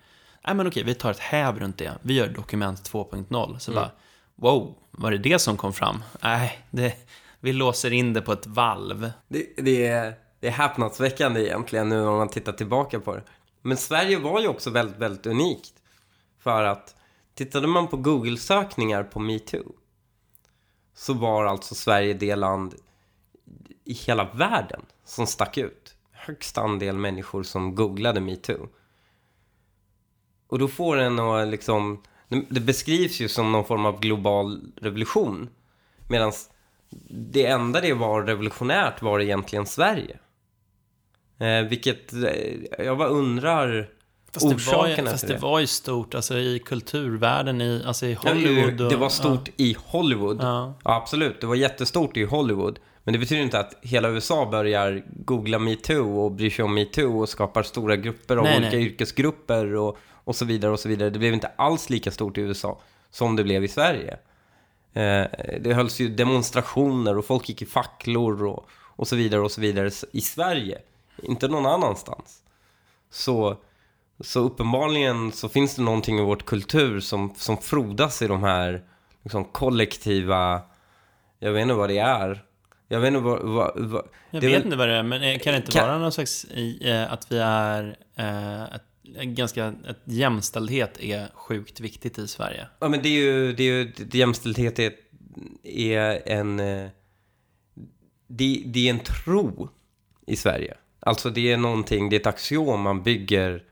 [0.46, 1.92] Nej men okej, vi tar ett häv runt det.
[2.02, 3.58] Vi gör dokument 2.0.
[3.58, 3.90] Så bara,
[4.34, 6.02] wow, var det det som kom fram?
[6.22, 6.96] Nej, det,
[7.40, 9.10] vi låser in det på ett valv.
[9.28, 13.22] Det, det, är, det är häpnadsväckande egentligen nu när man tittar tillbaka på det.
[13.62, 15.72] Men Sverige var ju också väldigt, väldigt unikt.
[16.38, 16.96] För att
[17.34, 19.72] tittade man på Google-sökningar på metoo
[20.94, 22.74] så var alltså Sverige det land
[23.84, 25.94] i hela världen som stack ut.
[26.12, 28.68] Högst andel människor som googlade metoo.
[30.52, 32.02] Och då får en att liksom...
[32.48, 35.48] det- beskrivs ju som någon form av global revolution.
[36.08, 36.32] Medan
[37.10, 40.18] det enda det var revolutionärt var egentligen Sverige.
[41.40, 43.88] Eh, vilket eh, jag bara undrar
[44.32, 45.38] Fast, det var, ju, orsakerna fast det det.
[45.40, 48.80] var ju stort, alltså i kulturvärlden, i, alltså i Ja, Hollywood.
[48.80, 50.38] Och, det var stort i Hollywood.
[50.40, 50.74] Ja.
[50.84, 51.40] Ja, absolut.
[51.40, 52.78] Det var jättestort i Hollywood.
[53.04, 57.20] Men det betyder inte att hela USA börjar googla metoo och bryr sig om metoo
[57.20, 58.86] och skapar stora grupper av Nej, olika nej.
[58.86, 61.10] yrkesgrupper och, och så vidare och så vidare.
[61.10, 62.80] Det blev inte alls lika stort i USA
[63.10, 64.12] som det blev i Sverige.
[64.92, 65.26] Eh,
[65.60, 69.60] det hölls ju demonstrationer och folk gick i facklor och, och så vidare och så
[69.60, 70.78] vidare i Sverige.
[71.22, 72.38] Inte någon annanstans.
[73.10, 73.56] Så,
[74.20, 78.82] så uppenbarligen så finns det någonting i vårt kultur som, som frodas i de här
[79.22, 80.60] liksom, kollektiva...
[81.38, 82.44] Jag vet inte vad det är.
[82.88, 83.40] Jag vet inte vad...
[83.42, 85.98] vad, vad Jag vet väl- inte vad det är, men kan det inte Kan- vara
[85.98, 88.80] någon slags i, eh, att vi är eh, en
[89.24, 92.66] ganska, att jämställdhet är sjukt viktigt i Sverige?
[92.78, 94.92] Ja, men det är ju, det är ju jämställdhet är,
[95.64, 96.60] är en...
[96.60, 96.88] Eh,
[98.26, 99.68] det, det är en tro
[100.26, 100.76] i Sverige.
[101.00, 103.62] Alltså det är någonting, det är ett axiom man bygger,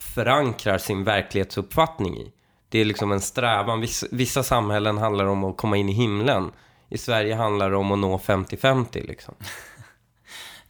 [0.00, 2.32] förankrar sin verklighetsuppfattning i.
[2.68, 3.80] Det är liksom en strävan.
[3.80, 6.50] Vissa, vissa samhällen handlar om att komma in i himlen.
[6.88, 9.34] I Sverige handlar det om att nå 50-50 liksom.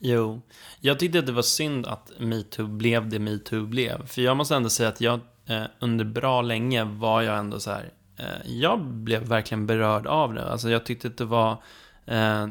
[0.04, 0.42] Jo,
[0.80, 4.06] jag tyckte att det var synd att metoo blev det metoo blev.
[4.06, 7.70] För jag måste ändå säga att jag eh, under bra länge var jag ändå så
[7.70, 7.92] här.
[8.16, 10.44] Eh, jag blev verkligen berörd av det.
[10.50, 11.62] Alltså jag tyckte att det var...
[12.06, 12.48] Eh, eh,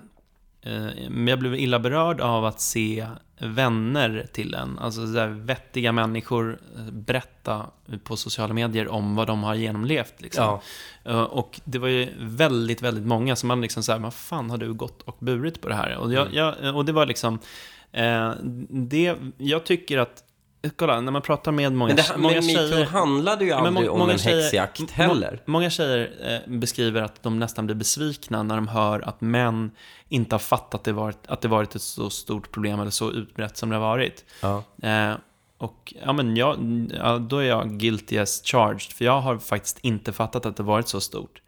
[1.10, 3.08] men jag blev illa berörd av att se
[3.40, 7.66] vänner till en, alltså så vettiga människor eh, berätta
[8.04, 10.22] på sociala medier om vad de har genomlevt.
[10.22, 10.44] Liksom.
[10.44, 10.62] Ja.
[11.06, 14.50] Eh, Och det var ju väldigt, väldigt många som man liksom så här, vad fan
[14.50, 15.98] har du gått och burit på det här?
[15.98, 16.38] Och, jag, Mm.
[16.66, 17.40] jag, och det var liksom,
[17.92, 18.32] eh,
[18.70, 20.24] det, jag tycker att,
[20.76, 23.88] kolla, när man pratar med många, Men, det, många men metoo handlade ju men aldrig
[23.90, 25.42] må- om en tjejer- häxjakt må- heller.
[25.46, 26.12] Många tjejer
[26.48, 29.72] eh, beskriver att de nästan blir besvikna när de hör att män
[30.10, 33.58] inte har fattat det varit, att det varit ett så stort problem eller så utbrett
[33.58, 34.26] som det har varit.
[34.42, 34.64] Ja.
[34.84, 35.14] Eh,
[35.62, 36.58] och ja, men jag,
[36.98, 40.64] ja, då är jag guilty as charged, för jag har faktiskt inte fattat att det
[40.64, 41.42] varit så stort.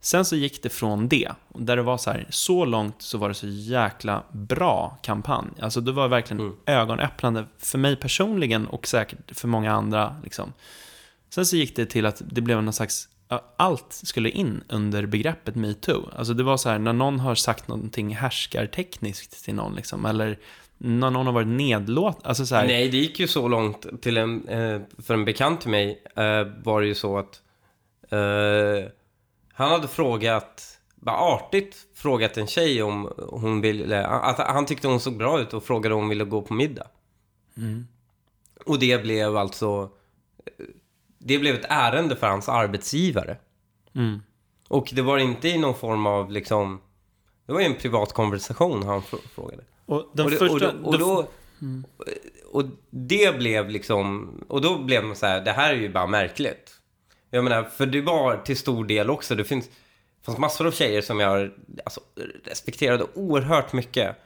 [0.00, 3.28] Sen så gick det från det, där det var så här, så långt så var
[3.28, 5.48] det så jäkla bra kampanj.
[5.60, 6.56] Alltså det var verkligen Mm.
[6.66, 10.16] ögonöppnande för mig personligen och säkert för många andra.
[10.24, 10.52] Liksom.
[11.30, 13.08] Sen så gick det till att det blev någon slags,
[13.56, 16.08] allt skulle in under begreppet metoo.
[16.16, 20.38] Alltså det var så här, när någon har sagt någonting härskartekniskt till någon, liksom, eller
[20.84, 24.16] när någon har varit nedlåt, alltså så här, Nej, det gick ju så långt till
[24.16, 27.42] en, eh, för en bekant till mig eh, var det ju så att
[28.10, 28.90] eh,
[29.52, 35.00] han hade frågat, bara artigt frågat en tjej om hon ville, att han tyckte hon
[35.00, 36.86] såg bra ut och frågade om hon ville gå på middag.
[37.56, 37.86] Mm.
[38.66, 39.90] Och det blev alltså,
[41.18, 43.36] det blev ett ärende för hans arbetsgivare.
[43.94, 44.22] Mm.
[44.68, 46.80] Och det var inte i någon form av liksom,
[47.46, 49.62] det var ju en privat konversation han fr- frågade.
[49.86, 50.54] Och den och, det, första...
[50.54, 51.28] och, då, och, då,
[52.50, 56.06] och det blev liksom, och då blev man så här, det här är ju bara
[56.06, 56.78] märkligt.
[57.30, 59.70] Jag menar, för det var till stor del också, det finns,
[60.22, 61.50] fanns massor av tjejer som jag
[61.84, 62.00] alltså,
[62.44, 64.16] respekterade oerhört mycket.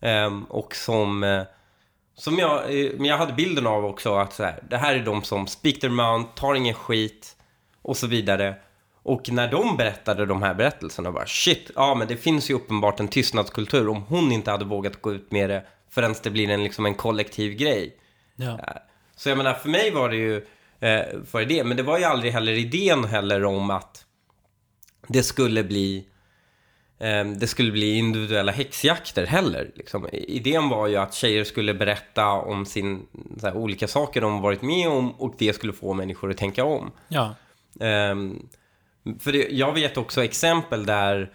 [0.00, 1.42] Ehm, och som, eh,
[2.14, 5.04] som jag, eh, men jag hade bilden av också att så här, det här är
[5.04, 7.36] de som speak their mouth, tar ingen skit
[7.82, 8.54] och så vidare.
[9.04, 13.00] Och när de berättade de här berättelserna bara shit, ja men det finns ju uppenbart
[13.00, 16.64] en tystnadskultur om hon inte hade vågat gå ut med det förrän det blir en,
[16.64, 17.96] liksom en kollektiv grej.
[18.36, 18.58] ja.
[19.16, 20.36] Så jag menar, för mig var det ju
[20.80, 24.04] eh, för det, men det var ju aldrig heller idén heller om att
[25.08, 26.06] det skulle bli
[26.98, 29.70] eh, det skulle bli individuella häxjakter heller.
[29.74, 30.08] Liksom.
[30.12, 33.06] Idén var ju att tjejer skulle berätta om sin,
[33.42, 36.90] här, olika saker de varit med om och det skulle få människor att tänka om.
[37.08, 37.34] ja.
[37.80, 38.48] Ehm,
[39.20, 41.30] för det, jag vet också exempel där,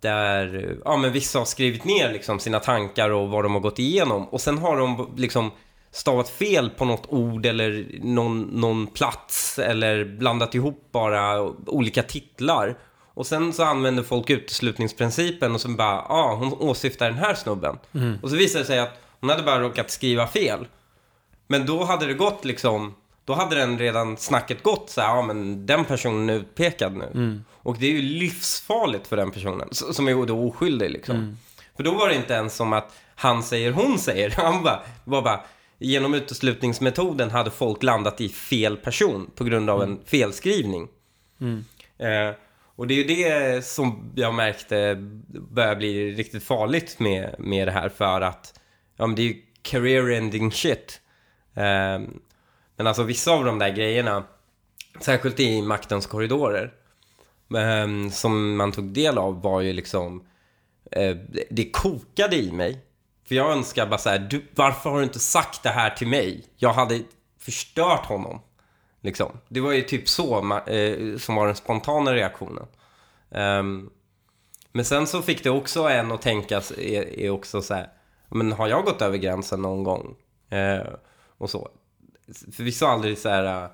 [0.00, 3.78] där ja, men vissa har skrivit ner liksom sina tankar och vad de har gått
[3.78, 5.50] igenom och sen har de liksom
[5.90, 12.78] stavat fel på något ord eller någon, någon plats eller blandat ihop bara olika titlar.
[13.14, 17.34] Och sen så använder folk uteslutningsprincipen och så bara, ja, ah, hon åsyftar den här
[17.34, 17.78] snubben.
[18.22, 20.66] Och så visar det sig att hon hade bara råkat skriva fel.
[21.46, 22.94] Men då hade det gått liksom,
[23.28, 27.40] då hade den redan snacket gått så här, ja men den personen är utpekad nu.
[27.50, 31.14] Och det är ju livsfarligt för den personen, som är då oskyldig liksom.
[31.76, 34.30] För då var det inte ens som att han säger, hon säger.
[34.36, 35.40] Han bara, var bara,
[35.78, 40.88] genom uteslutningsmetoden hade folk landat i fel person på grund av en felskrivning.
[41.98, 42.34] Eh,
[42.76, 44.96] och det är ju det som jag märkte
[45.50, 48.60] börjar bli riktigt farligt med, med det här för att
[48.96, 51.00] ja, men det är ju career ending shit.
[51.54, 51.98] Eh,
[52.78, 54.24] men alltså vissa av de där grejerna,
[55.00, 56.72] särskilt i maktens korridorer,
[57.56, 60.26] eh, som man tog del av var ju liksom,
[60.92, 61.16] eh,
[61.50, 62.84] det- kokade i mig.
[63.28, 66.08] För jag önskar bara så här, du, varför har du inte sagt det här till
[66.08, 66.44] mig?
[66.56, 67.00] Jag hade
[67.38, 68.40] förstört honom.
[69.00, 69.32] Liksom.
[69.48, 72.66] Det var ju typ så eh, som var den spontana reaktionen.
[73.30, 73.90] Um,
[74.72, 77.88] men sen så fick det också en att tänka, är, är också så här,
[78.28, 80.16] men har jag gått över gränsen någon gång?
[80.50, 80.86] Eh,
[81.38, 81.68] och så.
[82.52, 83.70] För vi sa aldrig så här, eh,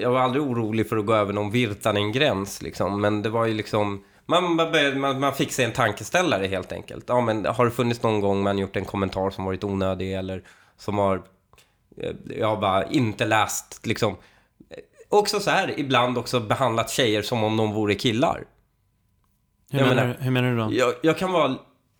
[0.00, 3.54] jag var aldrig orolig för att gå över någon Virtanen-gräns liksom, men det var ju
[3.54, 7.04] liksom, man, man, man, fick sig en tankeställare helt enkelt.
[7.08, 10.42] Ja, men har det funnits någon gång man gjort en kommentar som varit onödig eller
[10.76, 11.22] som har,
[11.96, 14.16] eh, jag bara inte läst liksom,
[15.08, 18.44] också så här, ibland också behandlat tjejer som om de vore killar.
[19.70, 20.68] Hur, menar, menar- hur menar du då?
[20.72, 21.56] Jag, jag kan vara,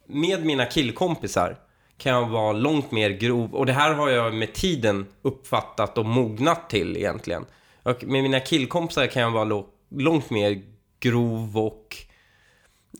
[0.06, 1.56] med mina killkompisar
[1.98, 3.54] kan jag vara långt mer grov.
[3.54, 7.46] Och det här har jag med tiden uppfattat och mognat till egentligen.
[7.82, 10.62] Och med mina killkompisar kan jag vara långt mer
[11.00, 11.96] grov och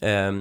[0.01, 0.33] eh,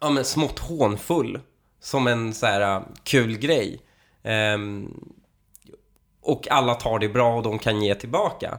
[0.00, 1.40] ja, men smått hånfull.
[1.80, 3.80] Som en så här äh, kul grej.
[4.22, 4.58] Eh,
[6.20, 8.58] och alla tar det bra och de kan ge tillbaka.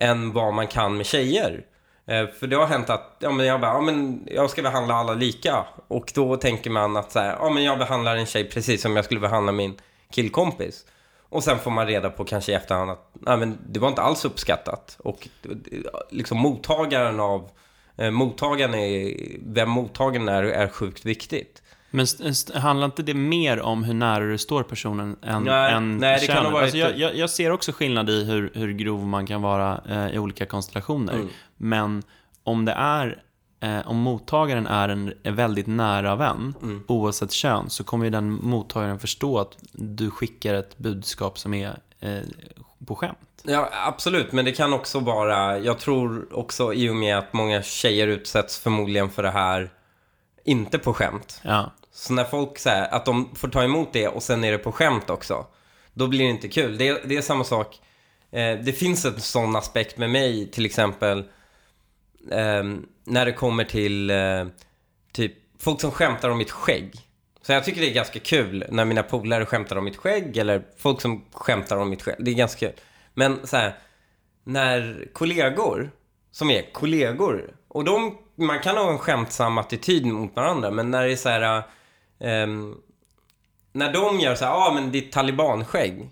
[0.00, 1.66] Än vad man kan med tjejer.
[2.08, 4.94] Eh, för det har hänt att ja, men jag, bara, ja, men jag ska behandla
[4.94, 5.66] alla lika.
[5.88, 8.96] Och då tänker man att så här, ja, men jag behandlar en tjej precis som
[8.96, 9.74] jag skulle behandla min
[10.10, 10.84] killkompis.
[11.30, 14.02] Och sen får man reda på kanske i efterhand att nej, men det var inte
[14.02, 14.96] alls uppskattat.
[14.98, 15.28] Och
[16.10, 17.50] liksom mottagaren av
[17.96, 19.14] eh, mottagaren är,
[19.46, 21.62] vem mottagaren är, är sjukt viktigt.
[21.90, 22.06] Men
[22.54, 26.26] handlar inte det mer om hur nära du står personen än, Nej, än nej, det
[26.26, 26.50] kan könet?
[26.50, 29.42] ha varit- alltså jag, jag, jag ser också skillnad i hur, hur grov man kan
[29.42, 31.12] vara eh, i olika konstellationer.
[31.14, 31.28] Mm.
[31.56, 32.02] Men
[32.42, 33.22] om det är
[33.60, 36.84] eh, om mottagaren är en, en väldigt nära vän, Mm.
[36.88, 41.78] oavsett kön, så kommer ju den mottagaren förstå att du skickar ett budskap som är
[42.00, 42.18] eh,
[42.86, 43.18] på skämt.
[43.42, 47.62] Ja, absolut, men det kan också vara, jag tror också i och med att många
[47.62, 49.70] tjejer utsätts förmodligen för det här,
[50.44, 51.40] inte på skämt.
[51.44, 54.58] Ja, så när folk säger att de får ta emot det och sen är det
[54.58, 55.46] på skämt också,
[55.94, 56.78] då blir det inte kul.
[56.78, 57.78] Det är, det är samma sak,
[58.30, 61.18] eh, det finns en sån aspekt med mig, till exempel,
[62.30, 62.64] eh,
[63.04, 64.46] när det kommer till eh,
[65.12, 66.94] typ folk som skämtar om mitt skägg.
[67.42, 70.62] Så jag tycker det är ganska kul när mina polare skämtar om mitt skägg eller
[70.76, 72.16] folk som skämtar om mitt skägg.
[72.18, 72.80] Det är ganska kul.
[73.14, 73.78] Men så här,
[74.44, 75.90] när kollegor,
[76.30, 81.06] som är kollegor, och de, man kan ha en skämtsam attityd mot varandra, men när
[81.06, 81.62] det är så här,
[82.20, 82.74] ehm,
[83.72, 86.10] när de gör så här, ja ah, men ditt talibanskägg.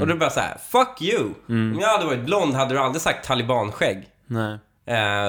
[0.00, 1.30] Och då bara så här, fuck you!
[1.74, 4.08] Om jag hade varit blond hade du aldrig sagt talibanskägg.
[4.26, 4.58] nej.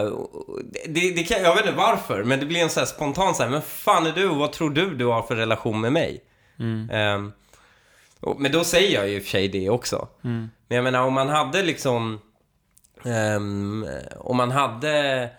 [0.05, 3.35] Och det, det kan, jag vet inte varför, men det blir en så här spontan
[3.35, 6.21] så här, men fan är du vad tror du du har för relation med mig?
[6.91, 7.27] Eh,
[8.19, 10.07] och, men då säger jag ju i och för sig det också.
[10.67, 12.19] Men jag menar om man hade liksom,
[13.05, 13.85] ehm,
[14.17, 15.29] om man hade,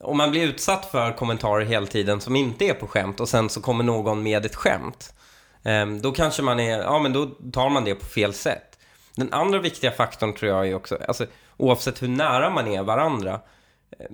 [0.00, 3.48] om man blir utsatt för kommentarer hela tiden som inte är på skämt och sen
[3.48, 5.14] så kommer någon med ett skämt.
[5.62, 8.78] ehm, då kanske man är, ja men då tar man det på fel sätt.
[9.14, 13.40] Den andra viktiga faktorn tror jag är också, alltså oavsett hur nära man är varandra,
[13.98, 14.06] eh,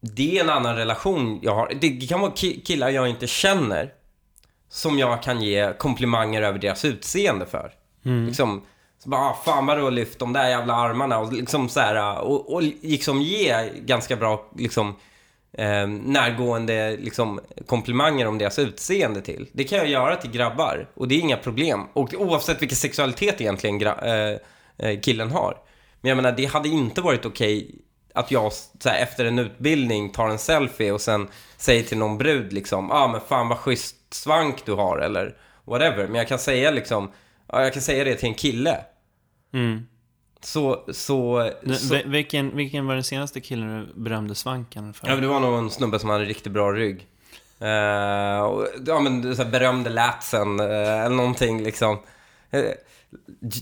[0.00, 1.72] det är en annan relation jag har.
[1.80, 3.92] Det kan vara ki- killar jag inte känner
[4.68, 7.72] som jag kan ge komplimanger över deras utseende för.
[8.26, 8.62] Liksom,
[9.02, 11.80] så bara, ah, fan vad du har lyft de där jävla armarna och liksom så
[11.80, 14.88] här, ah, och, och liksom ge ganska bra liksom
[15.52, 19.48] eh, närgående liksom, komplimanger om deras utseende till.
[19.52, 21.86] Det kan jag göra till grabbar och det är inga problem.
[21.92, 24.38] Och oavsett vilken sexualitet egentligen gra- eh,
[24.88, 25.56] eh killen har.
[26.00, 27.74] Men jag menar, det hade inte varit okej
[28.14, 32.18] att jag så här, efter en utbildning tar en selfie och sen säger till någon
[32.18, 36.06] brud liksom, ja ah, men fan vad schysst svank du har eller whatever.
[36.06, 37.12] Men jag kan säga liksom,
[37.52, 38.84] ja, jag kan säga det till en kille.
[39.52, 39.86] Mm.
[40.40, 45.08] Så, så, så vil- Vilken, vilken var den senaste killen du berömde svanken för?
[45.08, 47.06] Ja, det var nog en snubbe som hade riktigt bra rygg.
[47.58, 50.66] Eh, och, ja, men så här, berömde latsen uh,
[51.04, 51.98] eller någonting liksom.
[52.50, 52.72] Eh, j-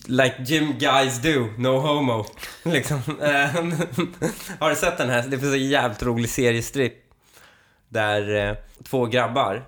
[0.07, 2.27] like gym guys do, no homo.
[2.65, 2.97] liksom.
[3.23, 3.31] Eh,
[4.59, 5.23] har du sett den här?
[5.23, 6.95] Det finns en jävligt rolig seriestrip.
[7.89, 9.63] Där eh, två grabbar, eh,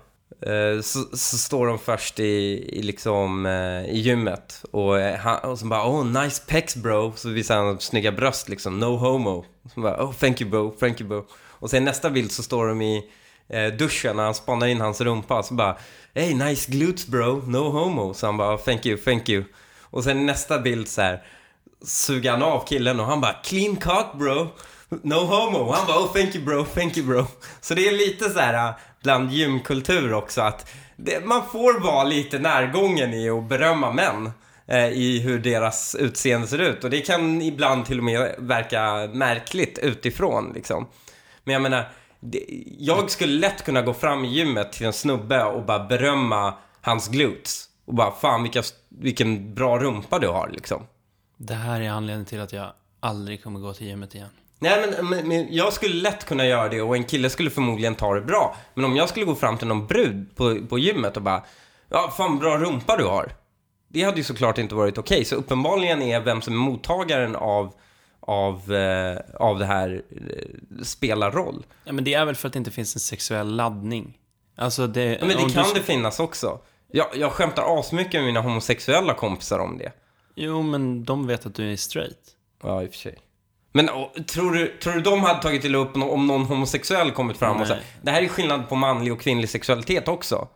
[0.45, 5.39] Eh, så, så står de först i, i liksom, eh, i gymmet och, eh, han,
[5.39, 9.45] och så bara oh nice pecs bro, så visar han snygga bröst liksom, no homo.
[9.73, 11.25] Så bara oh thank you bro, thank you bro.
[11.49, 13.03] Och sen nästa bild så står de i
[13.49, 15.77] eh, duschen när han spanar in hans rumpa, så bara
[16.13, 18.13] hey nice glutes bro, no homo.
[18.13, 19.43] Så han bara oh, thank you, thank you.
[19.81, 21.23] Och sen nästa bild så här
[21.85, 24.47] suger han av killen och han bara clean cock bro.
[25.01, 25.71] No homo.
[25.71, 27.25] Han bara oh thank you bro, thank you bro.
[27.61, 32.03] Så det är lite så här äh, bland gymkultur också att det, man får vara
[32.03, 34.31] lite närgången i att berömma män
[34.67, 36.83] eh, i hur deras utseende ser ut.
[36.83, 40.87] Och det kan ibland till och med verka märkligt utifrån liksom.
[41.43, 42.45] Men jag menar, det,
[42.79, 47.07] jag skulle lätt kunna gå fram i gymmet till en snubbe och bara berömma hans
[47.07, 47.65] glutes.
[47.85, 50.83] Och bara fan vilka, vilken bra rumpa du har liksom.
[51.37, 54.29] Det här är anledningen till att jag aldrig kommer gå till gymmet igen.
[54.59, 57.95] Nej men, men, men jag skulle lätt kunna göra det och en kille skulle förmodligen
[57.95, 58.55] ta det bra.
[58.73, 61.43] Men om jag skulle gå fram till någon brud på, på gymmet och bara
[61.89, 63.31] Ja, fan bra rumpa du har.
[63.87, 65.25] Det hade ju såklart inte varit okej.
[65.25, 67.73] Så uppenbarligen är vem som är mottagaren av,
[68.19, 71.65] av, eh, av det här eh, spelar roll.
[71.83, 74.17] Ja, men det är väl för att det inte finns en sexuell laddning.
[74.55, 75.03] Alltså det...
[75.03, 76.59] Ja, men det du- kan det finnas också.
[76.91, 79.91] Jag, jag skämtar asmycket med mina homosexuella kompisar om det.
[80.35, 82.19] Jo, men de vet att du är straight.
[82.63, 83.17] Ja, i och för sig.
[83.75, 87.37] Men och, tror, du, tror du de hade tagit illa upp om någon homosexuell kommit
[87.37, 87.67] fram och Nej.
[87.67, 90.47] sagt Det här är skillnad på manlig och kvinnlig sexualitet också.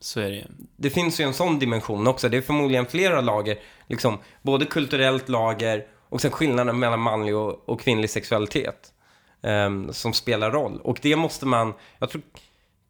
[0.00, 0.44] Så är det ju.
[0.76, 2.28] Det finns ju en sån dimension också.
[2.28, 3.58] Det är förmodligen flera lager.
[3.86, 8.92] Liksom, både kulturellt lager och sen skillnaden mellan manlig och, och kvinnlig sexualitet.
[9.42, 10.80] ehm, som spelar roll.
[10.80, 11.74] Och det måste man...
[11.98, 12.22] Jag tror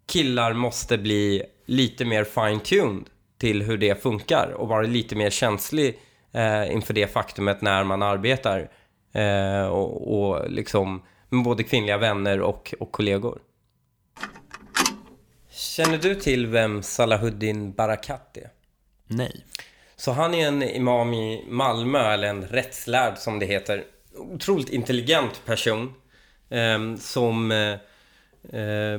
[0.07, 3.05] killar måste bli lite mer fine-tuned
[3.39, 5.99] till hur det funkar och vara lite mer känslig
[6.33, 8.71] eh, inför det faktumet när man arbetar
[9.13, 13.39] eh, och, och liksom med både kvinnliga vänner och, och kollegor.
[15.51, 18.51] Känner du till vem Salahuddin Barakat är?
[19.07, 19.45] Nej.
[19.97, 23.85] Så han är en imam i Malmö, eller en rättslärd som det heter.
[24.17, 25.95] Otroligt intelligent person.
[26.51, 28.99] ehm, som eh,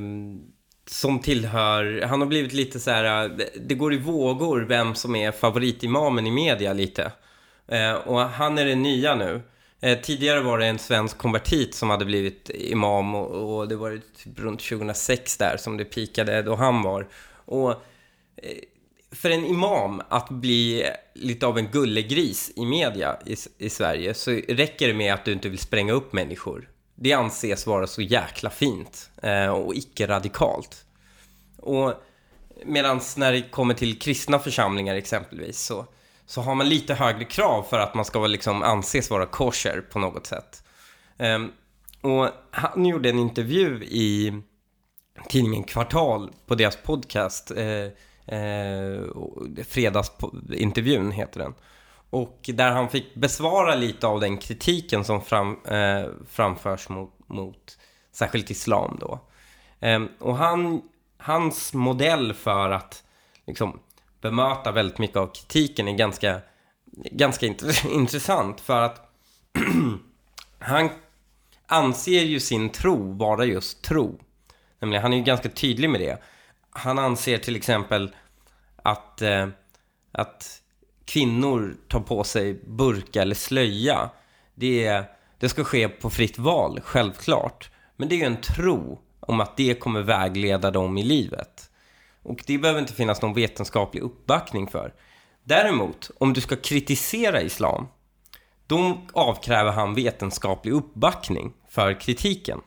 [0.85, 5.15] som tillhör, han har blivit lite så här, det- det går i vågor vem som
[5.15, 7.11] är favoritimamen i media lite.
[7.67, 9.41] Eh, och han är den nya nu.
[9.81, 14.01] Eh, tidigare var det en svensk konvertit som hade blivit imam och, och det var
[14.23, 17.07] typ runt 2006 där som det pikade då han var.
[17.45, 17.77] Och eh,
[19.11, 24.31] för en imam att bli lite av en gullegris i media i, i Sverige så
[24.31, 26.69] räcker det med att du inte vill spränga upp människor.
[26.95, 30.85] Det anses vara så jäkla fint eh, och icke-radikalt.
[31.57, 31.93] Och
[32.65, 35.85] medan när det kommer till kristna församlingar exempelvis så,
[36.31, 39.99] så har man lite högre krav för att man ska liksom anses vara kosher på
[39.99, 40.63] något sätt.
[41.17, 41.51] Um,
[42.01, 44.41] och han gjorde en intervju i
[45.29, 47.51] tidningen Kvartal på deras podcast.
[47.51, 49.01] Eh, eh,
[49.67, 51.53] fredagsintervjun heter den.
[52.09, 57.77] Och där han fick besvara lite av den kritiken som fram, eh, framförs mot, mot
[58.11, 59.19] särskilt islam då.
[59.79, 60.81] Eh, och han,
[61.17, 63.03] hans modell för att
[63.47, 63.79] liksom,
[64.21, 66.41] bemöta väldigt mycket av kritiken är ganska,
[67.11, 67.45] ganska
[67.91, 69.11] intressant för att
[70.59, 70.89] han
[71.67, 74.19] anser ju sin tro vara just tro.
[74.79, 76.17] Nämligen, han är ju ganska tydlig med det.
[76.69, 78.15] Han anser till exempel
[78.75, 79.47] att, eh,
[80.11, 80.61] att
[81.05, 84.09] kvinnor tar på sig burka eller slöja.
[84.55, 85.05] Det, är,
[85.39, 87.71] det ska ske på fritt val, självklart.
[87.95, 91.70] Men det är ju en tro om att det kommer vägleda dem i livet.
[92.23, 94.93] Och det behöver inte finnas någon vetenskaplig uppbackning för.
[95.43, 97.87] Däremot, om du ska kritisera islam,
[98.67, 102.61] då avkräver han vetenskaplig uppbackning för kritiken.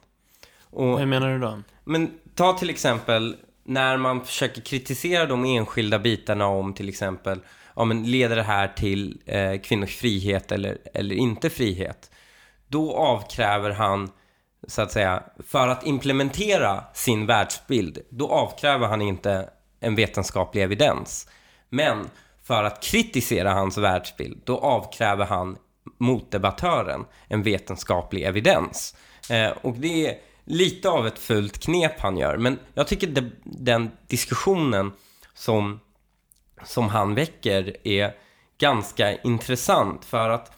[0.70, 1.62] Och Hur menar du då?
[1.84, 7.40] men ta till exempel när man försöker kritisera de enskilda bitarna om till exempel,
[7.76, 12.10] ja men leder det här till eh, kvinnors frihet eller, eller inte frihet?
[12.68, 14.10] Då avkräver han,
[14.68, 19.50] så att säga, för att implementera sin världsbild, då avkräver han inte
[19.80, 21.28] en vetenskaplig evidens.
[21.68, 22.10] Men
[22.42, 25.56] för att kritisera hans världsbild, då avkräver han
[25.98, 28.96] motdebattören en vetenskaplig evidens.
[29.30, 33.30] Eh, och det är lite av ett fult knep han gör, men jag tycker de,
[33.44, 34.92] den diskussionen
[35.34, 35.80] som,
[36.64, 38.14] som han väcker är
[38.58, 40.52] ganska intressant för att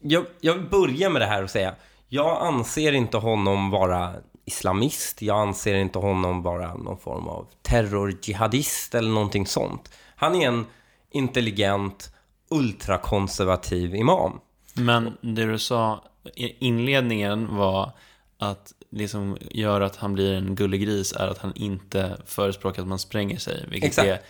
[0.00, 1.74] jag, jag vill börja med det här och säga
[2.14, 8.94] jag anser inte honom vara islamist, jag anser inte honom vara någon form av terrorjihadist
[8.94, 9.92] eller någonting sånt.
[10.16, 10.66] Han är en
[11.10, 12.14] intelligent,
[12.50, 14.40] ultrakonservativ imam.
[14.74, 16.04] Men det du sa
[16.34, 17.92] i inledningen var
[18.38, 22.88] att det som gör att han blir en gullegris är att han inte förespråkar att
[22.88, 23.64] man spränger sig.
[23.68, 24.08] Vilket Exakt.
[24.08, 24.20] är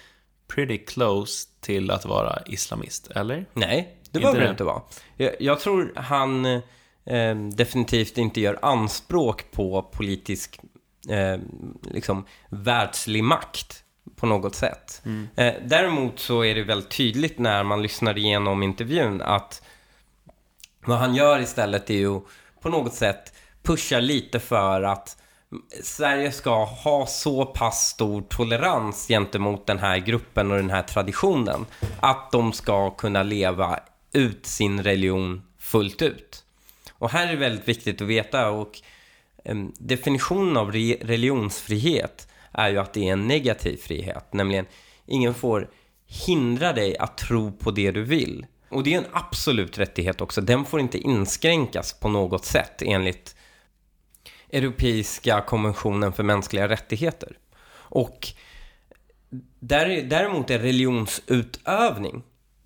[0.49, 3.47] pretty close till att vara islamist, eller?
[3.53, 4.51] Nej, det behöver det det?
[4.51, 4.82] inte vara.
[5.16, 6.62] Jag, jag tror han
[7.07, 10.61] eh, definitivt inte gör anspråk på politisk
[11.09, 11.41] eh,
[11.83, 13.85] liksom, världslig makt
[14.17, 15.03] på något sätt.
[15.37, 19.63] Eh, däremot så är det väldigt tydligt när man lyssnar igenom intervjun att
[20.87, 22.21] vad han gör istället är ju
[22.61, 23.33] på något sätt
[23.63, 25.17] pusha lite för att
[25.83, 31.67] Sverige ska ha så pass stor tolerans gentemot den här gruppen och den här traditionen
[32.01, 33.81] att de ska kunna leva
[34.13, 36.44] ut sin religion fullt ut.
[37.05, 38.81] Och här är det väldigt viktigt att veta och
[39.79, 44.67] definitionen av religionsfrihet är ju att det är en negativ frihet, nämligen
[45.07, 45.71] ingen får
[46.27, 48.47] hindra dig att tro på det du vill.
[48.69, 53.37] Och det är en absolut rättighet också, den får inte inskränkas på något sätt enligt
[54.51, 57.39] Europeiska konventionen för mänskliga rättigheter.
[57.75, 58.29] Och
[59.61, 62.23] där, däremot är religionsutövning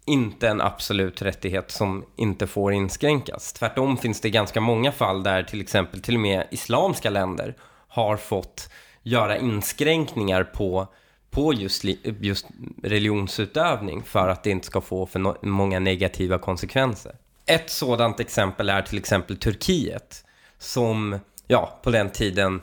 [0.09, 3.53] inte en absolut rättighet som inte får inskränkas.
[3.53, 7.55] Tvärtom finns det ganska många fall där till exempel till och med islamska länder
[7.89, 8.71] har fått
[9.03, 10.89] göra inskränkningar på,
[11.31, 11.85] på just,
[12.21, 12.47] just
[12.83, 17.15] religionsutövning för att det inte ska få för no- många negativa konsekvenser.
[17.47, 20.25] Ett sådant exempel är till exempel Turkiet
[20.59, 22.61] som, ja, på den tiden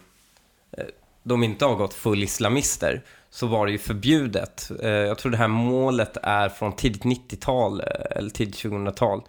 [0.78, 0.86] eh,
[1.24, 3.04] de inte har gått full islamister
[3.36, 4.72] så var det ju förbjudet.
[4.84, 7.86] Eh, Jag tror det här målet är från tidigt 90-tal eh,
[8.18, 9.22] eller tidigt 2000-tal.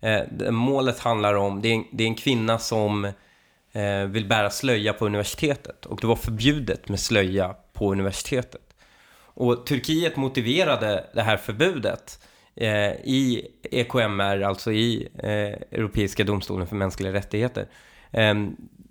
[0.00, 3.04] Eh, Målet handlar om, det är en, det är en kvinna som
[3.72, 8.74] eh, vill bära slöja på universitetet och det var förbjudet med slöja på universitetet.
[9.16, 16.76] Och Turkiet motiverade det här förbudet eh, i EKMR, alltså i eh, Europeiska domstolen för
[16.76, 17.66] mänskliga rättigheter,
[18.10, 18.34] eh,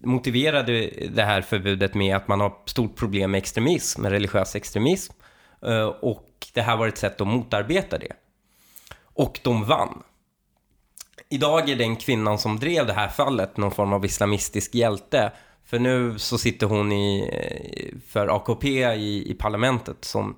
[0.03, 5.13] motiverade det här förbudet med att man har stort problem med extremism, med religiös extremism,
[5.65, 8.13] eh, och det här var ett sätt att motarbeta det.
[9.13, 10.03] Och de vann.
[11.29, 15.31] Idag är den kvinnan som drev det här fallet någon form av islamistisk hjälte
[15.65, 20.35] För nu så sitter hon i, eh, för AKP i, i parlamentet som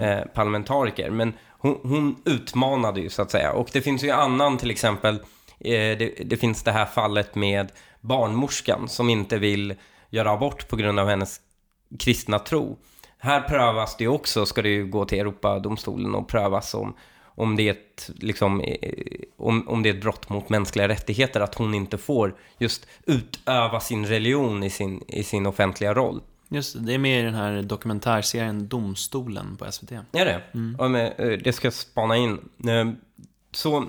[0.00, 1.10] eh, parlamentariker.
[1.10, 3.52] Men hon, hon utmanade ju så att säga.
[3.52, 5.14] Och det finns ju annan till exempel,
[5.60, 7.72] eh, det, det finns det här fallet med
[8.08, 9.74] barnmorskan som inte vill
[10.10, 11.40] göra abort på grund av hennes
[11.98, 12.78] kristna tro.
[13.18, 16.94] Här prövas det också, ska det ju gå till Europadomstolen och prövas om,
[17.24, 19.02] om, det är ett, liksom, eh,
[19.36, 23.80] om, om det är ett brott mot mänskliga rättigheter att hon inte får just utöva
[23.80, 26.20] sin religion i sin, i sin offentliga roll.
[26.48, 29.92] Just det, är med i den här dokumentärserien Domstolen på SVT.
[29.92, 30.42] Är det?
[30.78, 32.38] Ja, men, eh, det ska jag spana in.
[32.68, 32.92] Eh,
[33.52, 33.86] Så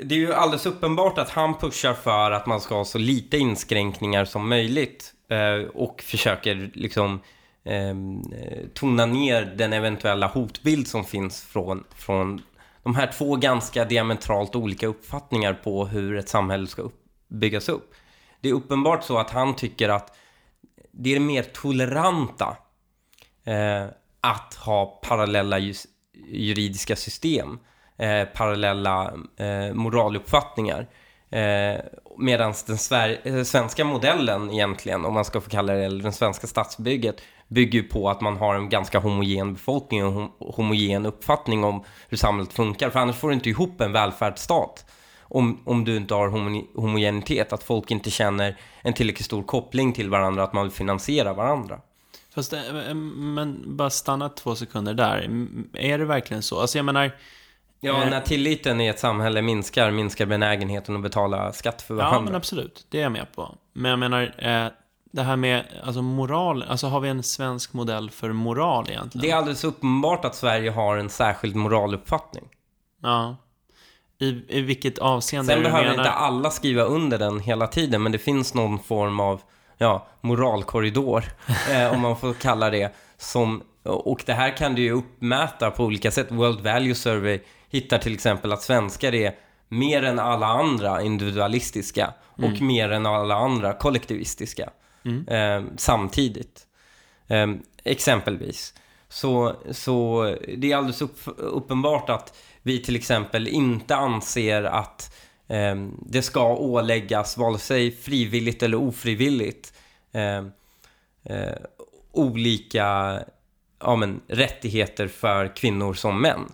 [0.00, 3.38] det är ju alldeles uppenbart att han pushar för att man ska ha så lite
[3.38, 7.20] inskränkningar som möjligt eh, och försöker liksom
[7.64, 12.42] ehm, eh, tona ner den eventuella hotbild som finns från, från
[12.82, 17.94] de här två ganska diametralt olika uppfattningar på hur ett samhälle ska upp, byggas upp.
[18.40, 20.16] Det är uppenbart så att han tycker att
[20.92, 22.56] det är mer toleranta
[23.44, 23.86] eh,
[24.20, 25.58] att ha parallella
[26.28, 27.58] juridiska system,
[28.02, 30.86] eh, parallella eh, moraluppfattningar.
[31.30, 31.80] Eh,
[32.18, 36.12] Medan den sver- eh, svenska modellen egentligen, om man ska få kalla det, eller den
[36.12, 41.06] svenska statsbygget, bygger ju på att man har en ganska homogen befolkning och hom- homogen
[41.06, 42.90] uppfattning om hur samhället funkar.
[42.90, 44.86] För annars får du inte ihop en välfärdsstat
[45.22, 49.92] om, om du inte har homo- homogenitet, att folk inte känner en tillräckligt stor koppling
[49.92, 51.80] till varandra, att man vill finansiera varandra.
[52.34, 55.28] Fast, eh, eh, men bara stanna två sekunder där.
[55.74, 56.60] Är det verkligen så?
[56.60, 57.10] Alltså jag menar,
[57.84, 58.10] Ja, Eh.
[58.10, 62.20] när tilliten i ett samhälle minskar, minskar benägenheten att betala skatt för ja varandra.
[62.20, 63.54] men absolut, det är jag med på.
[63.72, 64.66] Men jag menar, eh,
[65.12, 69.22] det här med alltså moral, alltså har vi en svensk modell för moral egentligen?
[69.22, 72.44] Det är alldeles uppenbart att Sverige har en särskild moraluppfattning.
[73.02, 73.36] Ja.
[74.18, 75.98] I, I vilket avseende Sen behöver menar?
[75.98, 79.40] inte alla skriva under den hela tiden, men det finns någon form av
[79.78, 81.24] ja, moralkorridor,
[81.70, 82.94] eh, om man får kalla det.
[83.16, 86.26] Som, och det här kan du ju uppmäta på olika sätt.
[86.30, 89.34] World Value Survey hittar till exempel att svenskar är
[89.68, 94.70] mer än alla andra individualistiska och mer än alla andra kollektivistiska
[95.26, 96.66] eh, samtidigt.
[97.28, 97.46] Eh,
[97.84, 98.74] exempelvis.
[99.08, 100.24] Så, så
[100.58, 105.16] det är alldeles upp, uppenbart att vi till exempel inte anser att
[105.48, 105.74] eh,
[106.06, 109.72] det ska åläggas, vare sig frivilligt eller ofrivilligt,
[110.12, 110.38] eh,
[111.24, 111.56] eh,
[112.12, 113.18] olika
[113.82, 116.52] ja, men, rättigheter för kvinnor som män.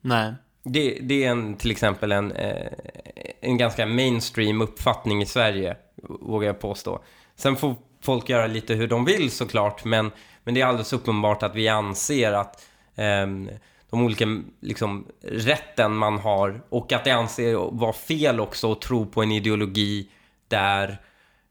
[0.00, 0.34] Nej.
[0.62, 2.72] Det, det är en, till exempel en, eh,
[3.40, 7.02] en ganska mainstream uppfattning i Sverige, vågar jag påstå.
[7.36, 10.10] Sen får folk göra lite hur de vill såklart, men,
[10.44, 13.50] men det är alldeles uppenbart att vi anser att ehm,
[13.90, 19.06] de olika liksom, rätten man har och att det anser vara fel också att tro
[19.06, 20.08] på en ideologi
[20.48, 21.00] där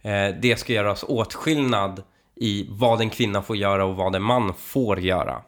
[0.01, 2.03] eh, det ska göras åtskillnad
[2.39, 5.41] i vad en kvinna får göra och vad en man får göra.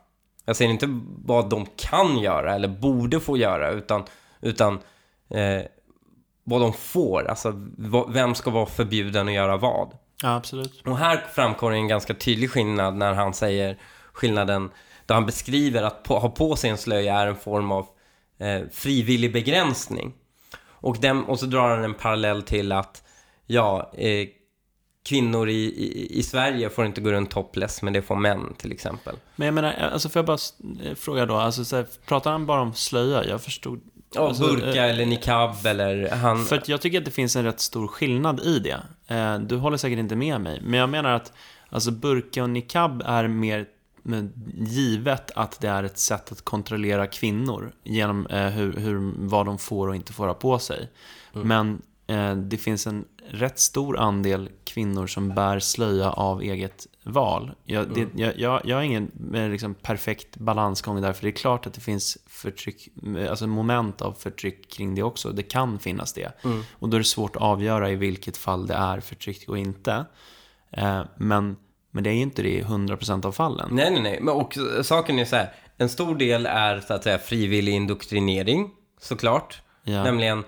[0.46, 4.04] Jag säger inte vad de kan göra eller borde få göra, utan,
[4.42, 4.80] utan
[5.30, 5.62] eh,
[6.44, 7.30] vad de får.
[7.30, 7.54] Alltså,
[8.08, 9.98] vem ska vara förbjuden att göra vad?
[10.24, 10.82] Ja, absolut.
[10.86, 13.78] Och här framkommer en ganska tydlig skillnad när han säger
[14.14, 14.72] skillnaden,
[15.06, 17.88] där han beskriver att på, ha på sig en slöja är en form av
[18.40, 20.14] eh, frivillig begränsning.
[20.82, 23.04] Och, den, och så drar han en parallell till att,
[23.46, 24.28] ja, eh,
[25.06, 28.72] kvinnor i, i, i Sverige får inte gå runt topless, men det får män till
[28.72, 29.16] exempel.
[29.36, 30.38] Men jag menar, alltså får jag bara
[30.84, 33.26] eh, fråga då, alltså så här, pratar han bara om slöja?
[33.26, 33.82] Jag förstod...
[34.14, 36.46] Ja, alltså, burka eh, eller niqab eller han...
[36.46, 38.82] För att jag tycker att det finns en rätt stor skillnad i det.
[39.16, 41.34] Eh, Du håller säkert inte med mig, men jag menar att
[41.70, 43.66] alltså burka och niqab är mer
[44.04, 49.46] men givet att det är ett sätt att kontrollera kvinnor genom eh, hur, hur, vad
[49.46, 50.90] de får och inte får ha på sig.
[51.34, 57.52] Men eh, det finns en rätt stor andel kvinnor som bär slöja av eget val.
[57.66, 61.32] Jag, det, jag, jag, jag har ingen eh, liksom, perfekt balansgång där, för det är
[61.32, 65.32] klart att det finns förtryck, eh, alltså moment av förtryck kring det också.
[65.32, 66.32] Det kan finnas det.
[66.80, 70.06] Och då är det svårt att avgöra i vilket fall det är förtryck och inte.
[70.72, 71.58] Eh, men,
[71.92, 73.70] men det är ju inte det i 100% av fallen.
[73.72, 74.20] Nej, nej, nej.
[74.22, 75.54] Men och saken är så här.
[75.78, 78.70] En stor del är så att säga frivillig indoktrinering,
[79.02, 79.62] såklart.
[79.84, 80.04] Ja.
[80.04, 80.44] Nämligen,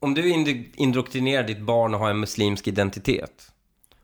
[0.00, 3.52] om du ind- indoktrinerar ditt barn och har en muslimsk identitet.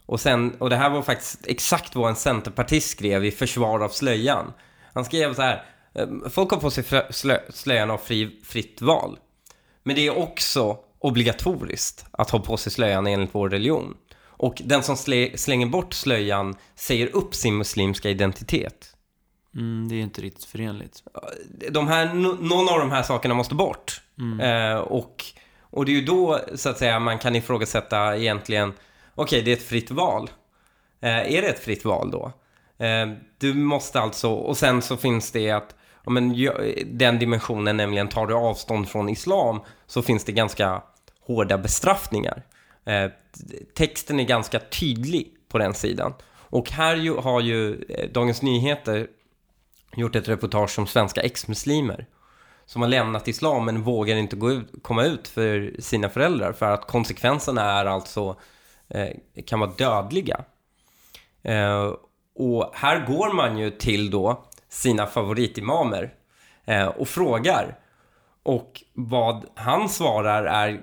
[0.07, 3.89] Och, sen, och det här var faktiskt exakt vad en centerpartist skrev i försvar av
[3.89, 4.53] slöjan.
[4.95, 5.65] Han skrev så här.
[5.95, 9.19] eh, Folk har på sig slö, slöjan av fri, fritt val.
[9.83, 13.95] Men det är också obligatoriskt att ha på sig slöjan enligt vår religion.
[14.39, 18.97] Och den som slä, slänger bort slöjan säger upp sin muslimska identitet.
[19.55, 21.03] Mm, det är inte riktigt förenligt.
[21.71, 24.01] De här, någon av de här sakerna måste bort.
[24.41, 25.25] Eh, och,
[25.71, 28.73] och det är ju då, så att säga, man kan ifrågasätta egentligen
[29.15, 30.31] okej, det är ett fritt val.
[31.01, 32.33] Eh, är det ett fritt val då?
[32.85, 33.09] Eh,
[33.39, 36.49] du måste alltså, och sen så finns det att, ja, men,
[36.87, 40.83] den dimensionen, nämligen tar du avstånd från islam, så finns det ganska
[41.21, 42.43] hårda bestraffningar.
[42.85, 43.11] Eh,
[43.75, 46.15] texten är ganska tydlig på den sidan.
[46.49, 49.07] Och här ju, har ju eh, Dagens Nyheter
[49.97, 52.07] gjort ett reportage om svenska ex-muslimer
[52.67, 56.67] som har lämnat islam men vågar inte gå ut, komma ut för sina föräldrar för
[56.67, 58.37] att konsekvenserna är alltså
[58.89, 59.09] eh,
[59.47, 60.45] kan vara dödliga.
[61.43, 61.93] Eh,
[62.39, 66.15] och här går man ju till då sina favoritimamer
[66.65, 67.79] eh, och frågar.
[68.43, 70.81] Och vad han svarar är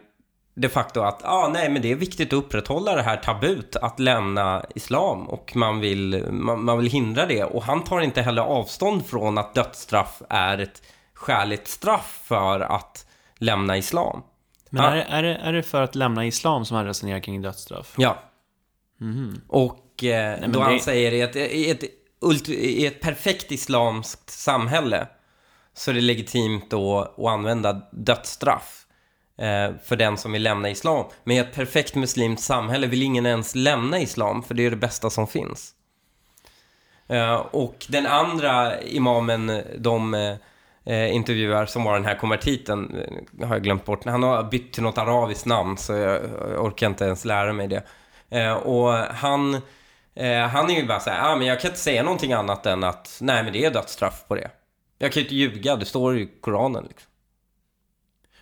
[0.56, 4.00] de facto att ah, nej, men det är viktigt att upprätthålla det här tabut att
[4.00, 7.44] lämna islam och man vill, man, man vill hindra det.
[7.44, 10.82] Och han tar inte heller avstånd från att dödsstraff är ett
[11.24, 13.06] skäligt straff för att
[13.38, 14.24] lämna islam.
[14.70, 17.42] Men är, det- är, det, är det för att lämna islam som han resonerar kring
[17.42, 17.94] dödsstraff?
[17.98, 18.18] Ja.
[19.00, 19.42] Mhm.
[19.48, 21.84] Och eh, men då det- han säger i ett, i, ett,
[22.50, 25.08] i ett perfekt islamskt samhälle
[25.74, 28.86] så är det legitimt då att använda dödsstraff
[29.38, 31.06] eh, för den som vill lämna islam.
[31.24, 34.76] Men i ett perfekt muslimskt samhälle vill ingen ens lämna islam för det är det
[34.76, 35.72] bästa som finns.
[37.08, 40.14] Eh, och den andra imamen de
[40.86, 42.96] eh, eh, intervjuar som var den här konvertiten,
[43.40, 44.06] eh, har jag glömt bort.
[44.06, 46.22] Han har bytt till något arabiskt namn så jag,
[46.66, 47.84] orkar inte ens lära mig det.
[48.30, 49.54] Eh, och han,
[50.16, 52.66] eh, han är ju bara så här, ah, men jag kan inte säga någonting annat
[52.66, 54.52] än att nej men det är dödsstraff på det.
[54.98, 57.10] Jag kan ju inte ljuga, det står i Koranen liksom.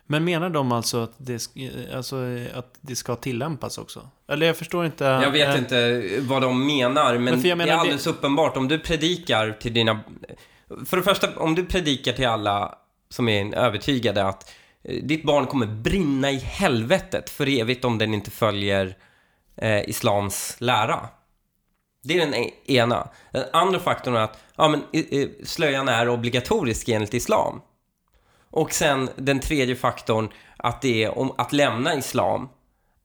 [0.05, 2.15] Men menar de alltså att det, sk- alltså
[2.53, 4.09] att det ska tillämpas också?
[4.27, 5.03] Eller jag förstår inte.
[5.03, 8.57] Jag vet eh, inte vad de menar, men, Men det är menar, det- alldeles uppenbart
[8.57, 9.99] om du predikar till dina...
[10.85, 12.75] För det första, om du predikar till alla
[13.09, 14.51] som är övertygade att
[14.83, 18.97] eh, ditt barn kommer brinna i helvetet för evigt om den inte följer
[19.55, 21.09] eh, islams lära.
[22.03, 23.07] Det är den e-, ena.
[23.31, 24.83] Den andra faktorn är att ja, men,
[25.43, 27.61] slöjan är obligatorisk enligt islam.
[28.49, 32.49] Och sen den tredje faktorn, att det är om att lämna islam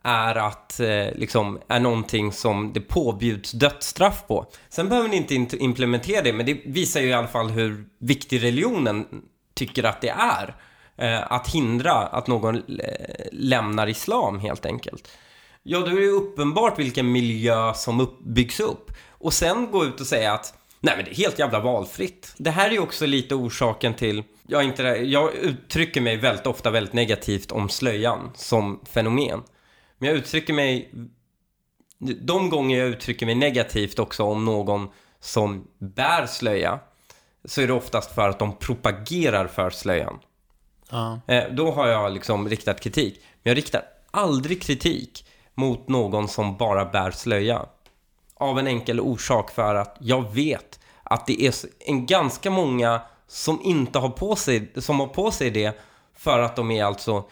[0.07, 4.47] är att eh, liksom är någonting som det påbjuds dödsstraff på.
[4.69, 8.43] Sen behöver ni inte implementera det, men det visar ju i alla fall hur viktig
[8.43, 9.07] religionen
[9.55, 10.55] tycker att det är.
[10.97, 12.63] Eh, att hindra att någon eh,
[13.33, 15.09] lämnar islam helt enkelt.
[15.63, 18.91] Ja, då är det ju uppenbart vilken miljö som upp, byggs upp.
[19.11, 22.35] Och sen gå ut och säga att nej men det är helt jävla valfritt.
[22.37, 26.71] Det här är ju också lite orsaken till, jag, inte, jag uttrycker mig väldigt ofta
[26.71, 29.43] väldigt negativt om slöjan som fenomen.
[29.99, 30.91] Men jag uttrycker mig,
[32.21, 34.89] de gånger jag uttrycker mig negativt också om någon
[35.21, 36.79] som bär slöja,
[37.45, 40.19] så är det oftast för att de propagerar för slöjan.
[40.91, 41.21] Ja.
[41.27, 43.21] Eh, då har jag liksom riktat kritik.
[43.43, 47.67] Men jag riktar aldrig kritik mot någon som bara bär slöja.
[48.35, 53.61] Av en enkel orsak för att jag vet att det är en ganska många som
[53.63, 55.81] inte har på sig, som har på sig det
[56.15, 57.25] för att de är alltså,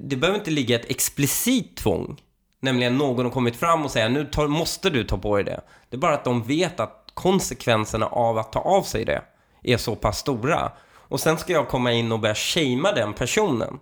[0.00, 2.20] det behöver inte ligga ett explicit tvång.
[2.60, 5.60] Nämligen någon har kommit fram och säger nu tar, måste du ta på dig det.
[5.90, 9.22] Det är bara att de vet att konsekvenserna av att ta av sig det
[9.62, 10.72] är så pass stora.
[10.88, 13.78] Och sen ska jag komma in och börja shamea den personen.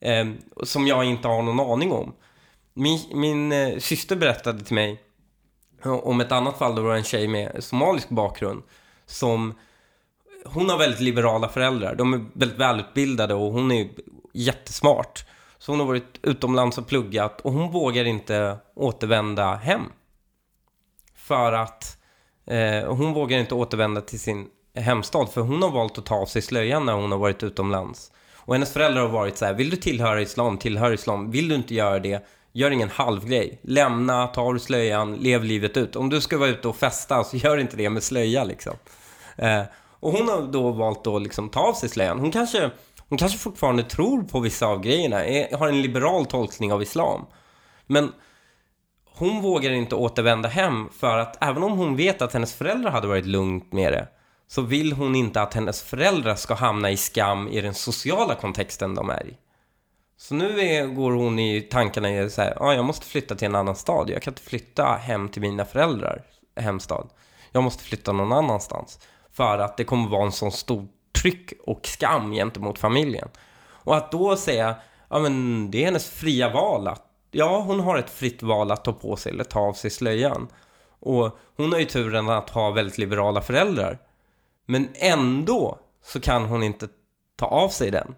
[0.00, 0.26] Eh,
[0.62, 2.14] som jag inte har någon aning om.
[2.74, 5.00] Min, min eh, syster berättade till mig
[5.82, 8.62] om ett annat fall då det var en tjej med somalisk bakgrund
[9.06, 9.54] som
[10.44, 11.94] hon har väldigt liberala föräldrar.
[11.94, 13.88] De är väldigt välutbildade och hon är
[14.32, 15.26] jättesmart.
[15.64, 19.82] Så hon har varit utomlands och pluggat och hon vågar inte återvända hem.
[21.16, 21.98] För att
[22.46, 26.26] eh, hon vågar inte återvända till sin hemstad för hon har valt att ta av
[26.26, 28.12] sig slöjan när hon har varit utomlands.
[28.34, 31.30] Och hennes föräldrar har varit så här, vill du tillhöra islam, tillhör islam.
[31.30, 33.60] Vill du inte göra det, gör ingen halvgrej.
[33.62, 35.96] Lämna, ta av dig slöjan, lev livet ut.
[35.96, 38.74] Om du ska vara ute och festa så gör inte det med slöja liksom.
[39.36, 39.62] Eh,
[40.00, 42.20] och hon har då valt att liksom ta av sig slöjan.
[42.20, 42.70] Hon kanske,
[43.08, 47.26] hon kanske fortfarande tror på vissa av grejerna, är, har en liberal tolkning av islam.
[47.86, 48.12] Men
[49.04, 53.06] hon vågar inte återvända hem för att även om hon vet att hennes föräldrar hade
[53.06, 54.08] varit lugnt med det
[54.46, 58.94] så vill hon inte att hennes föräldrar ska hamna i skam i den sociala kontexten
[58.94, 59.36] de är i.
[60.16, 63.46] Så nu är, går hon i tankarna i så här, ja, jag måste flytta till
[63.46, 64.10] en annan stad.
[64.10, 66.22] Jag kan inte flytta hem till mina föräldrar
[66.56, 67.08] hemstad.
[67.52, 68.98] Jag måste flytta någon annanstans.
[69.32, 70.88] För att det kommer vara en sån stor
[71.24, 73.28] förtryck och skam gentemot familjen.
[73.84, 74.76] Och att då säga,
[75.08, 78.84] ja men det är hennes fria val att, ja hon har ett fritt val att
[78.84, 80.48] ta på sig eller ta av sig slöjan.
[81.00, 83.98] Och hon har ju turen att ha väldigt liberala föräldrar.
[84.66, 86.88] Men ändå så kan hon inte
[87.36, 88.14] ta av sig den.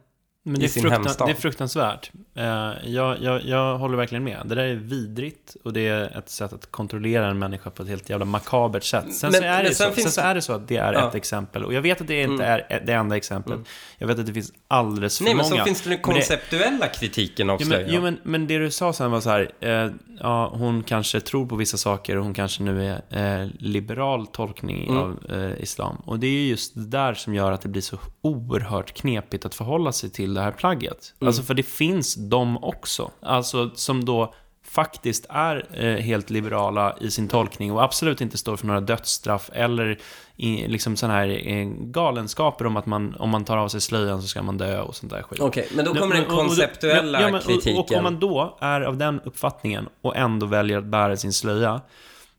[0.47, 1.29] Men det i är, sin fruktan, hemstad.
[1.29, 2.11] det är fruktansvärt.
[2.35, 2.45] Eh,
[2.85, 4.43] jag, jag, jag håller verkligen med.
[4.45, 7.89] Det där är vidrigt och det är ett sätt att kontrollera en människa på ett
[7.89, 9.15] helt jävla makabert sätt.
[9.15, 10.93] Sen, Men- så, är det så, finns sen så är det så att det är
[10.93, 11.09] Ja.
[11.09, 11.65] ett exempel.
[11.65, 12.65] Och jag vet att det inte Mm.
[12.69, 13.61] är det enda exemplet.
[13.99, 15.59] Jag vet att det finns alldeles för Nej, men många.
[15.59, 18.59] så finns det den Men det- konceptuella kritiken av Jo men, jo, men, men det
[18.59, 19.91] du sa sen var så här, eh,
[20.21, 24.89] ja, hon kanske tror på vissa saker och hon kanske nu är eh, liberal tolkning
[24.89, 24.99] Mm.
[25.03, 25.97] av eh, islam.
[26.05, 29.55] Och det är just det där som gör att det blir så oerhört knepigt att
[29.55, 31.15] förhålla sig till det här plagget.
[31.21, 31.27] Mm.
[31.29, 34.35] Alltså för det finns de också, alltså som då
[34.65, 39.51] faktiskt är eh, helt liberala i sin tolkning och absolut inte står för några dödsstraff
[39.53, 39.99] eller
[40.37, 44.23] i, liksom sådana här eh, galenskaper om att man, om man tar av sig slöjan
[44.23, 45.41] så ska man dö och sånt där skit.
[45.41, 47.79] Okej, men då kommer den men- och- och- konceptuella ja, men- och- kritiken.
[47.79, 51.81] Och om man då är av den uppfattningen och ändå väljer att bära sin slöja,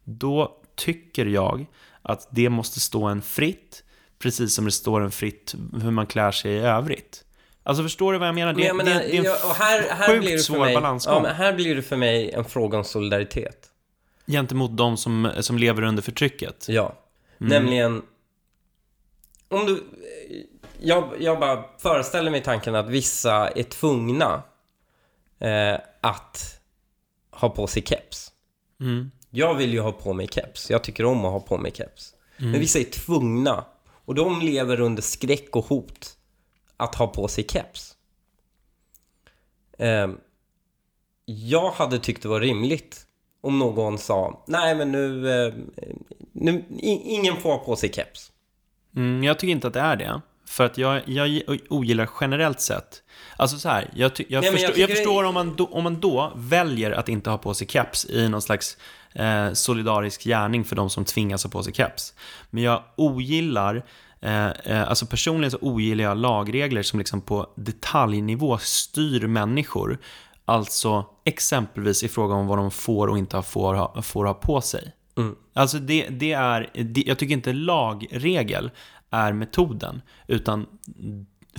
[0.03, 1.65] då tycker jag
[2.01, 3.83] att det måste stå en fritt,
[4.19, 7.23] precis som det står en fritt hur man klär sig i övrigt.
[7.68, 8.53] Alltså förstår du vad jag menar?
[8.53, 10.39] Det, Men jag menar, det, det är en jag- och här, här sjukt blir det
[10.39, 13.72] svår mig, balansgång ja, men här blir det för mig en fråga om solidaritet.
[14.28, 16.65] gentemot de som, som lever under förtrycket.
[16.70, 16.93] Ja.
[17.41, 17.49] Mm.
[17.49, 18.01] Nämligen,
[19.47, 19.84] om du...
[20.82, 24.43] Jag, jag bara föreställer mig tanken att vissa är tvungna
[25.39, 26.61] eh, att
[27.32, 28.32] ha på sig keps.
[28.82, 29.11] Mm.
[29.30, 30.70] Jag vill ju ha på mig keps.
[30.70, 32.13] Jag tycker om att ha på mig keps.
[32.38, 32.51] Mm.
[32.51, 33.65] Men vissa är tvungna.
[34.05, 36.16] Och de lever under skräck och hot
[36.78, 37.93] att ha på sig keps.
[39.80, 40.07] Eh,
[41.25, 43.03] jag hade tyckt det var rimligt
[43.41, 45.53] om någon sa nej men nu, eh,
[46.32, 48.32] nu ingen får ha på sig keps.
[48.95, 50.21] Mm, jag tycker inte att det är det.
[50.45, 53.03] För att jag, jag ogillar generellt sett.
[53.38, 55.84] Alltså så här, jag, jag, Nej, förstår, jag jag, förstår det- om, man då, om
[55.84, 58.78] man då väljer att inte ha på sig keps i någon slags
[59.13, 62.13] eh, solidarisk gärning för de som tvingas ha på sig keps.
[62.49, 63.86] Men jag ogillar,
[64.88, 69.97] alltså personligen så ogillar jag lagregler som liksom på detaljnivå styr människor.
[70.45, 74.61] Alltså exempelvis i fråga om vad de får och inte får ha, får ha på
[74.61, 74.93] sig.
[75.18, 75.36] Mm.
[75.53, 78.72] Alltså det, det är, det, jag tycker inte lagregel
[79.09, 80.65] är metoden, utan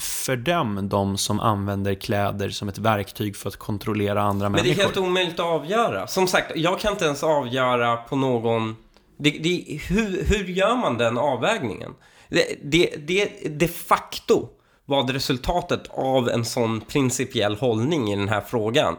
[0.01, 4.63] fördöm de som använder kläder som ett verktyg för att kontrollera andra Men det är
[4.63, 4.83] människor.
[4.83, 6.07] helt omöjligt att avgöra.
[6.07, 8.77] Som sagt, jag kan inte ens avgöra på någon...
[9.19, 11.95] Det, det, hur, hur gör man den avvägningen?
[12.29, 14.49] Det, det, det de facto
[14.85, 18.97] vad resultatet av en sån principiell hållning i den här frågan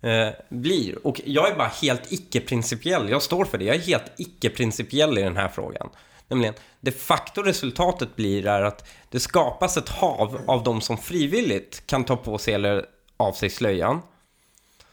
[0.00, 1.06] eh, blir.
[1.06, 3.08] Och jag är bara helt icke-principiell.
[3.08, 3.64] Jag står för det.
[3.64, 5.88] Jag är helt icke-principiell i den här frågan.
[6.28, 11.86] Nämligen, de facto resultatet blir är att det skapas ett hav av de som frivilligt
[11.86, 14.00] kan ta på sig eller av sig slöjan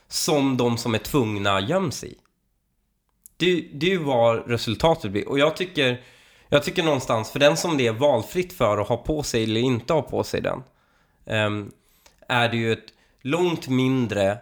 [0.07, 2.17] som de som är tvungna göms i.
[3.37, 5.29] Det, det är ju vad resultatet blir.
[5.29, 6.01] Och jag tycker,
[6.49, 9.61] jag tycker någonstans, för den som det är valfritt för att ha på sig eller
[9.61, 10.63] inte ha på sig den,
[11.25, 11.71] ehm,
[12.27, 14.37] är det ju ett långt mindre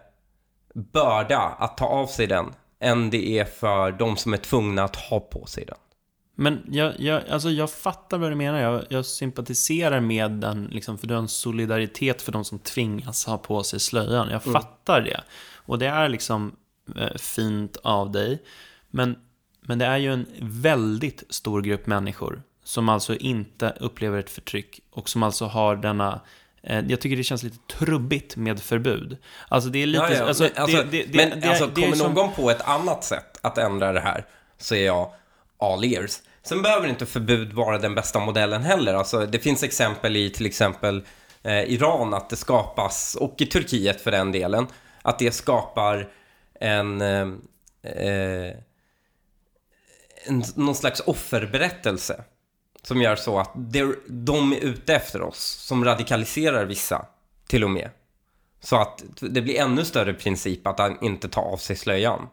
[0.74, 4.96] börda att ta av sig den än det är för de som är tvungna att
[4.96, 5.76] ha på sig den.
[6.38, 8.60] Men jag, jag, alltså jag fattar vad du menar.
[8.60, 13.26] Jag, jag sympatiserar med den, liksom, för du har en solidaritet för de som tvingas
[13.26, 14.30] ha på sig slöjan.
[14.30, 15.20] Jag fattar det.
[15.54, 16.56] Och det är liksom
[16.96, 18.42] eh, fint av dig.
[18.90, 19.16] Men,
[19.66, 24.80] men det är ju en väldigt stor grupp människor som alltså inte upplever ett förtryck
[24.90, 26.20] och som alltså har denna
[26.62, 29.16] eh, jag tycker det känns lite trubbigt med förbud.
[29.48, 30.04] Alltså det är lite...
[30.04, 30.24] Ja, ja.
[30.24, 33.38] Alltså, men alltså, det, det, men det, alltså, kommer som- någon på ett annat sätt
[33.42, 34.24] att ändra det här
[34.58, 35.12] så är jag
[35.58, 36.18] all ears.
[36.42, 38.94] Sen behöver inte förbud vara den bästa modellen heller.
[38.94, 41.04] Alltså, det finns exempel i till exempel
[41.42, 44.66] eh, Iran att det skapas, och i Turkiet för den delen,
[45.02, 46.08] att det skapar
[46.60, 47.28] en, eh,
[47.82, 48.56] eh,
[50.28, 52.24] en någon slags offerberättelse
[52.82, 53.50] som gör så att
[54.06, 57.06] de är ute efter oss, som radikaliserar vissa
[57.46, 57.90] till och med.
[58.60, 62.28] Så att det blir ännu större princip att han inte ta av sig slöjan.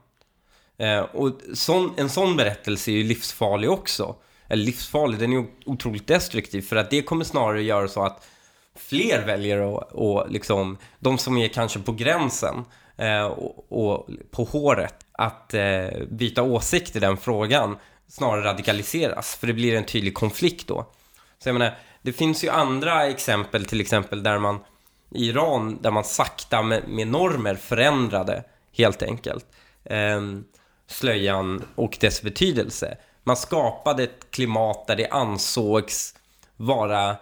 [0.78, 4.16] Eh, och sån, en sån berättelse är ju livsfarlig också.
[4.48, 8.28] Eller livsfarlig, den är ju otroligt destruktiv för att det kommer snarare göra så att
[8.76, 12.66] fler väljer att, och liksom, de som är kanske på gränsen
[12.98, 19.36] eh, och, och på håret, att eh, byta åsikt i den frågan snarare radikaliseras.
[19.36, 20.86] För det blir en tydlig konflikt då.
[21.40, 24.60] Så jag menar, det finns ju andra exempel, till exempel där man
[25.12, 28.44] i Iran, där man sakta med, med normer förändrade
[28.78, 29.46] helt enkelt
[29.84, 30.22] eh,
[30.88, 32.98] slöjan och dess betydelse.
[33.24, 36.16] Man skapade ett klimat där det ansågs
[36.58, 37.16] vara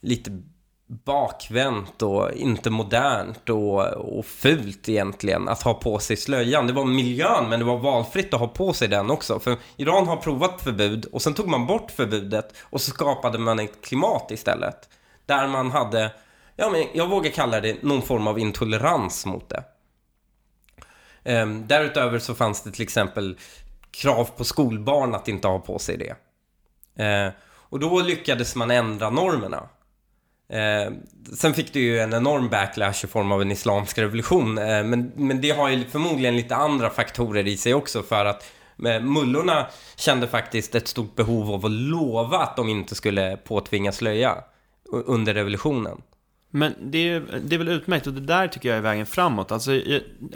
[0.00, 0.42] lite
[0.88, 6.66] bakvänt och inte modernt och, och fult egentligen att ha på sig slöjan.
[6.66, 9.40] Det var miljön, men det var valfritt att ha på sig den också.
[9.40, 13.58] För Iran har provat förbud och sen tog man bort förbudet och så skapade man
[13.58, 14.88] ett klimat istället.
[15.26, 16.12] Där man hade
[16.56, 19.64] ja, men jag vågar kalla det någon form av intolerans mot det.
[21.24, 23.38] Ehm, därutöver så fanns det till exempel
[23.90, 26.16] krav på skolbarn att inte ha på sig det.
[27.04, 29.68] Ehm, och då lyckades man ändra normerna.
[30.52, 30.92] Eh,
[31.36, 34.58] sen fick det ju en enorm backlash i form av en islamsk revolution.
[34.58, 38.44] Eh, men, men det har ju förmodligen lite andra faktorer i sig också för att
[38.86, 43.92] eh, mullorna kände faktiskt ett stort behov av att lova att de inte skulle påtvinga
[43.92, 44.36] slöja
[45.06, 46.02] under revolutionen.
[46.50, 49.52] Men det är, det är väl utmärkt och det där tycker jag är vägen framåt.
[49.52, 49.70] Alltså,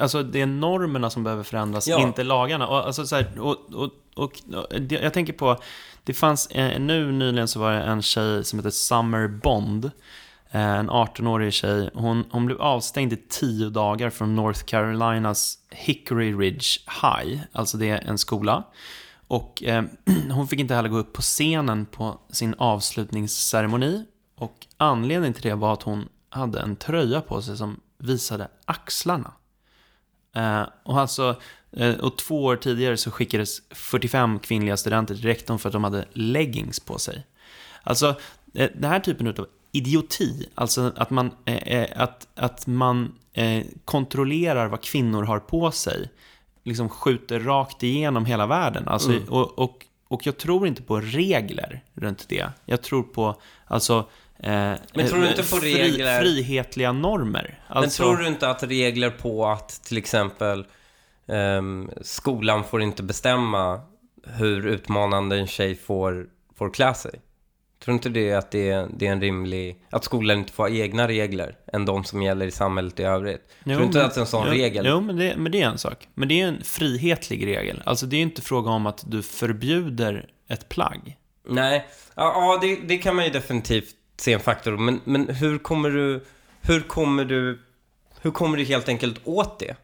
[0.00, 2.00] alltså det är normerna som behöver förändras, Ja.
[2.02, 2.68] inte lagarna.
[2.68, 5.56] Och, alltså, så här, och, och, och, eh, jag tänker på,
[6.04, 9.90] det fanns, eh, nu nyligen så var det en tjej som heter Summer Bond.
[10.54, 11.90] Eh, en 18-årig tjej.
[11.94, 16.66] Hon, hon blev avstängd i tio dagar från North Carolinas Hickory Ridge
[17.02, 17.40] High.
[17.52, 18.64] Alltså det är en skola.
[19.26, 19.84] Och eh,
[20.30, 24.04] hon fick inte heller gå upp på scenen på sin avslutningsceremoni.
[24.36, 29.32] Och anledningen till det var att hon hade en tröja på sig som visade axlarna.
[30.36, 31.36] Eh, och, alltså,
[31.72, 35.84] eh, och två år tidigare så skickades 45 kvinnliga studenter till rektorn för att de
[35.84, 37.26] hade leggings på sig.
[37.82, 38.14] Alltså,
[38.54, 41.30] eh, den här typen av idioti, alltså att man,
[41.96, 43.14] att, att man
[43.84, 46.10] kontrollerar vad kvinnor har på sig,
[46.64, 48.88] liksom skjuter rakt igenom hela världen.
[48.88, 49.28] Alltså, Mm.
[49.28, 52.46] och, och, och jag tror inte på regler runt det.
[52.64, 54.08] Jag tror på, alltså,
[54.42, 57.60] Men tror du inte på fri, regler- frihetliga normer.
[57.68, 60.66] Men Alltså, tror du inte att regler på att till exempel
[61.28, 63.80] ehm, skolan får inte bestämma
[64.26, 66.26] hur utmanande en tjej får,
[66.58, 67.20] får klä sig?
[67.84, 69.84] Tror du inte det att det är, det är en rimlig...
[69.90, 73.48] Att skolan inte får ha egna regler än de som gäller i samhället i övrigt?
[73.64, 74.86] tror du inte men- att en sån jo, regel...
[74.88, 76.08] Jo, men det, men det är en sak.
[76.14, 77.82] Men det är en frihetlig regel.
[77.86, 81.16] Alltså det är inte fråga om att du förbjuder ett plagg.
[81.48, 84.76] Nej, ja, ja det, det kan man ju definitivt se en faktor.
[84.76, 86.24] Men, men hur kommer du...
[86.60, 87.60] Hur kommer du...
[88.20, 89.76] Hur kommer du helt enkelt åt det?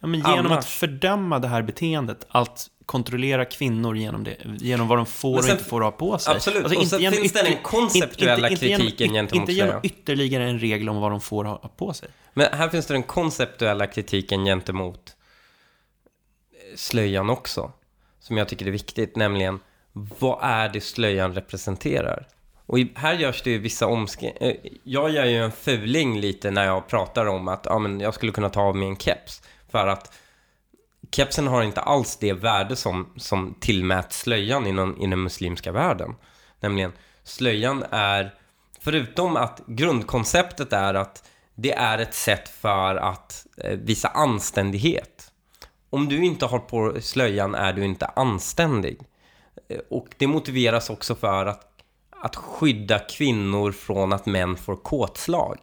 [0.00, 0.58] Ja, men genom Annars?
[0.58, 5.50] att fördöma det här beteendet, att kontrollera kvinnor genom det, genom vad de får sen-
[5.50, 6.34] och inte får ha på sig.
[6.34, 10.58] Alltså, Absolut, och sen finns det den konceptuella kritiken genom, gentemot Inte genom ytterligare en
[10.58, 12.08] regel om vad de får ha på sig.
[12.34, 15.16] Men här finns det den konceptuella kritiken gentemot
[16.76, 17.72] slöjan också.
[18.20, 19.60] Som jag tycker är viktigt, nämligen
[19.92, 22.26] vad är det slöjan representerar?
[22.66, 24.54] Och här görs det ju vissa omskrivningar.
[24.64, 28.14] Eh, jag gör ju en fuling lite när jag pratar om att ja, men jag
[28.14, 29.42] skulle kunna ta av mig en keps.
[29.68, 30.12] För att
[31.10, 36.14] kepsen har inte alls det värde som, som tillmäts slöjan inom, i den muslimska världen.
[36.60, 36.92] Nämligen,
[37.24, 38.34] slöjan är,
[38.80, 45.32] förutom att grundkonceptet är att det är ett sätt för att eh, visa anständighet.
[45.90, 49.00] Om du inte har på slöjan är du inte anständig.
[49.68, 51.73] Eh, och det motiveras också för att,
[52.24, 55.58] att skydda kvinnor från att män får kåtslag.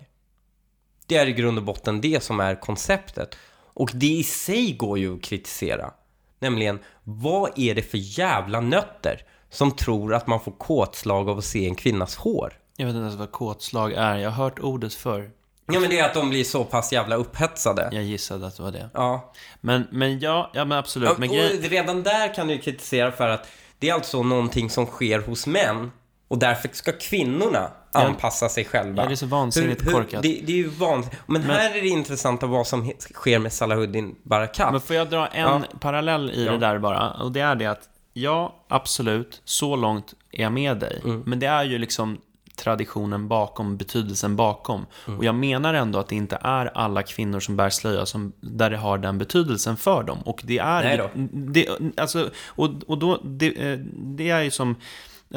[1.07, 3.37] Det är i grund och botten det som är konceptet.
[3.73, 5.93] Och det i sig går ju att kritisera.
[6.39, 11.45] Nämligen, vad är det för jävla nötter som tror att man får kåtslag av att
[11.45, 12.53] se en kvinnas hår?
[12.77, 14.17] Jag vet inte ens vad kåtslag är.
[14.17, 15.31] Jag har hört ordet förr.
[15.65, 17.89] Ja, men det är att de blir så pass jävla upphetsade.
[17.91, 18.89] Jag gissade att det var det.
[18.93, 19.33] Ja.
[19.61, 21.09] Men, men ja, ja men absolut.
[21.09, 21.57] Ja, Men och grej...
[21.57, 23.47] redan där kan du kritisera för att
[23.79, 25.91] det är alltså någonting som sker hos män
[26.31, 29.03] och därför ska kvinnorna anpassa sig själva.
[29.03, 30.21] Ja, det är så vansinnigt korkat.
[30.21, 31.21] Det, det är ju vansinnigt.
[31.25, 34.71] Men, här är det intressanta vad som sker med Salahuddin Barakat.
[34.71, 35.61] Men får jag dra en Ja.
[35.79, 36.51] parallell i Ja.
[36.51, 37.11] det där bara?
[37.11, 41.01] Och det är det att, ja, absolut, så långt är jag med dig.
[41.03, 41.23] Mm.
[41.25, 42.17] Men det är ju liksom
[42.55, 44.85] traditionen bakom, betydelsen bakom.
[45.07, 45.19] Mm.
[45.19, 48.69] Och jag menar ändå att det inte är alla kvinnor som bär slöja som, där
[48.69, 50.19] det har den betydelsen för dem.
[50.25, 50.83] Och det är...
[50.83, 51.09] Nej då.
[51.31, 51.67] Det,
[51.97, 54.75] alltså, och, och då, det, eh, det är ju som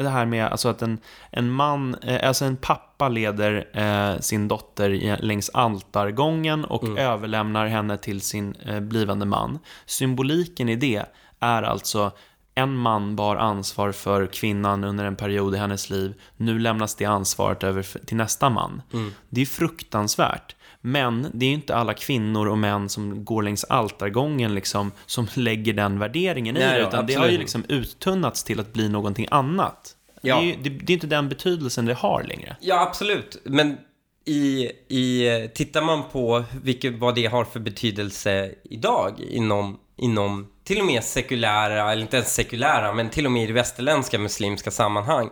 [0.03, 0.97] det här med alltså att en,
[1.31, 6.97] en man, eh, alltså en pappa leder eh, sin dotter längs altargången och Mm.
[6.97, 9.59] överlämnar henne till sin eh, blivande man.
[9.85, 11.03] Symboliken i det
[11.39, 12.11] är alltså
[12.55, 16.13] en man bar ansvar för kvinnan under en period i hennes liv.
[16.37, 18.81] Nu lämnas det ansvaret över till nästa man.
[18.93, 19.13] Mm.
[19.29, 20.55] Det är fruktansvärt.
[20.85, 25.27] Men det är ju inte alla kvinnor och män som går längs altargången liksom, som
[25.33, 26.81] lägger den värderingen i Nej det.
[26.81, 27.39] då, Utan det har ju absolut.
[27.39, 29.95] liksom uttunnats till att bli någonting annat.
[30.21, 30.35] Ja.
[30.35, 32.55] Det, är ju, det, det är inte den betydelsen det har längre.
[32.59, 33.41] Ja, absolut.
[33.43, 33.77] Men
[34.25, 40.79] i, i, tittar man på vilket, vad det har för betydelse idag inom, inom till
[40.79, 44.71] och med sekulära, eller inte ens sekulära, men till och med i det västerländska muslimska
[44.71, 45.29] sammanhang.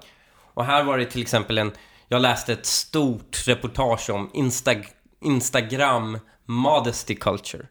[0.53, 1.71] Och här var det till exempel en,
[2.07, 4.71] jag läste ett stort reportage om Insta,
[5.23, 7.67] Instagram modesty culture.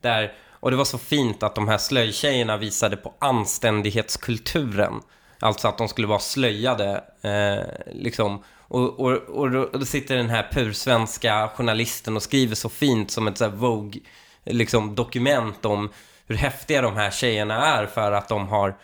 [0.00, 5.00] Där, och det var så fint att de här slöjtjejerna visade på anständighetskulturen.
[5.40, 8.42] Alltså att de skulle vara slöjade, eh, liksom.
[8.68, 13.10] Och, och, och, då, och då sitter den här pursvenska journalisten och skriver så fint
[13.10, 14.00] som ett så här Vogue
[14.44, 15.90] liksom, dokument om
[16.26, 18.76] hur häftiga de här tjejerna är för att de har,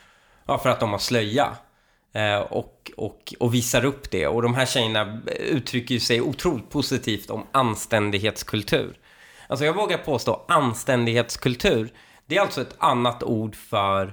[0.47, 1.57] ja, för att de har slöja.
[2.15, 4.27] Eh, och, och, och visar upp det.
[4.27, 8.99] Och de här tjejerna uttrycker sig otroligt positivt om anständighetskultur.
[9.49, 11.93] Alltså jag vågar påstå anständighetskultur,
[12.27, 14.12] det är alltså ett annat ord för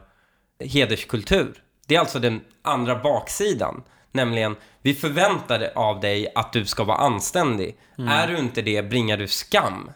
[0.66, 1.54] hederskultur.
[1.88, 3.84] Det är alltså den andra baksidan.
[4.12, 7.78] Nämligen, vi förväntar av dig att du ska vara anständig.
[7.98, 8.10] Mm.
[8.10, 9.92] Är du inte det bringar du skam.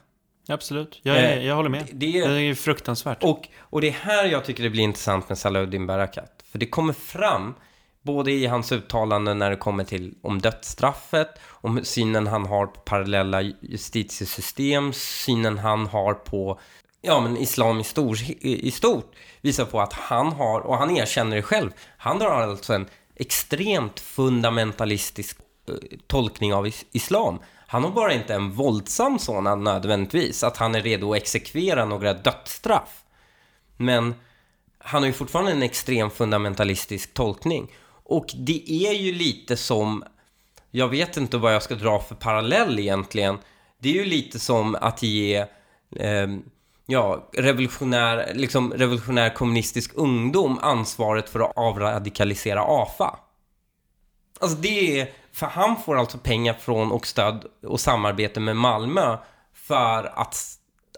[0.48, 1.86] Absolut, jag, är, Eh, jag håller med.
[1.86, 3.24] det- Det det är, är- ju fruktansvärt.
[3.24, 6.44] Och, och det är här jag tycker det blir intressant med Salahuddin Barakat.
[6.52, 7.56] För det kommer fram,
[8.06, 12.80] både i hans uttalanden när det kommer till om dödsstraffet, om synen han har på
[12.80, 16.60] parallella justitiesystem, synen han har på
[17.02, 21.36] ja, men islam i, stor, i stort, visar på att han har, och han erkänner
[21.36, 25.38] det själv, han har alltså en extremt fundamentalistisk
[25.68, 25.76] eh,
[26.08, 27.40] tolkning av islam.
[27.68, 32.14] Han har bara inte en våldsam sådan nödvändigtvis, att han är redo att exekvera några
[32.14, 33.04] dödsstraff.
[33.78, 34.16] Men
[34.78, 37.72] han har ju fortfarande en extrem fundamentalistisk tolkning.
[38.06, 40.04] Och det är ju lite som,
[40.72, 43.38] jag vet inte vad jag ska dra för parallell egentligen.
[43.78, 45.46] Det är ju lite som att ge,
[45.96, 46.28] eh,
[46.86, 53.20] ja, revolutionär, liksom revolutionär kommunistisk ungdom ansvaret för att avradikalisera AFA.
[54.40, 59.18] Alltså det är, för han får alltså pengar från och stöd och samarbete med Malmö
[59.54, 60.38] för att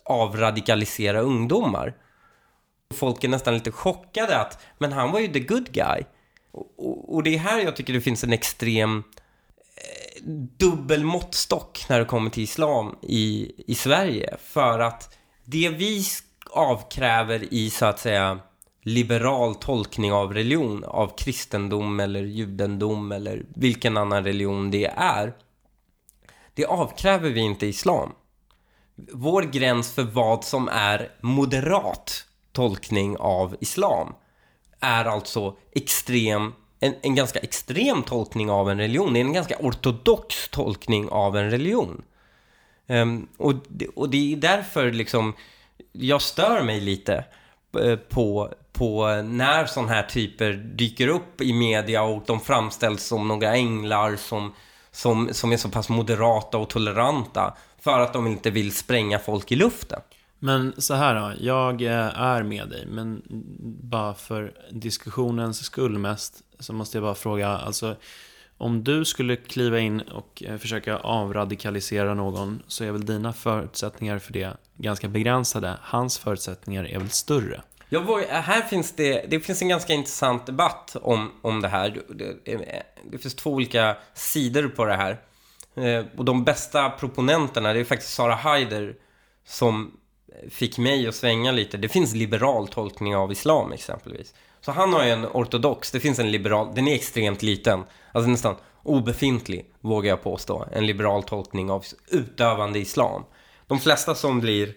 [0.03, 1.93] avradikalisera ungdomar.
[2.93, 6.03] Folk är nästan lite chockade att, men han var ju the good guy.
[6.51, 9.03] Och, och, det är här jag tycker det finns en extrem
[9.75, 10.23] eh,
[10.57, 14.37] dubbel måttstock när det kommer till islam i, i Sverige.
[14.41, 16.05] För att det vi
[16.51, 18.39] avkräver i så att säga
[18.81, 25.33] liberal tolkning av religion, av kristendom eller judendom eller vilken annan religion det är.
[26.53, 28.11] Det avkräver vi inte islam.
[29.13, 34.13] Vår gräns för vad som är moderat tolkning av islam
[34.79, 39.13] är alltså extrem, en, en ganska extrem tolkning av en religion.
[39.13, 42.01] Det är en ganska ortodox tolkning av en religion.
[42.87, 45.33] Um, och, det- och det är därför liksom
[45.91, 47.25] jag stör mig lite
[47.83, 53.27] eh, på, på när sådana här typer dyker upp i media och de framställs som
[53.27, 54.53] några änglar som,
[54.91, 59.51] som, som är så pass moderata och toleranta för att de inte vill spränga folk
[59.51, 59.99] i luften.
[60.39, 63.21] Men så här då, jag eh, är med dig, men
[63.83, 67.95] bara för diskussionens skull mest så måste jag bara fråga, alltså
[68.57, 74.19] om du skulle kliva in och eh, försöka avradikalisera någon så är väl dina förutsättningar
[74.19, 75.77] för det ganska begränsade.
[75.81, 77.61] Hans förutsättningar är väl större?
[77.89, 82.01] Jag var, här finns det, det finns en ganska intressant debatt om, om det här.
[82.09, 85.17] Det, det finns två olika sidor på det här.
[85.75, 88.95] Eh, och de bästa proponenterna, det är faktiskt Sara Haider
[89.45, 89.97] som
[90.49, 91.77] fick mig att svänga lite.
[91.77, 94.33] Det finns liberal tolkning av islam exempelvis.
[94.61, 97.83] Så han har ju en ortodox, det finns en liberal, den är extremt liten.
[98.11, 100.67] Alltså nästan obefintlig, vågar jag påstå.
[100.71, 103.23] En liberal tolkning av utövande islam.
[103.67, 104.73] De flesta som blir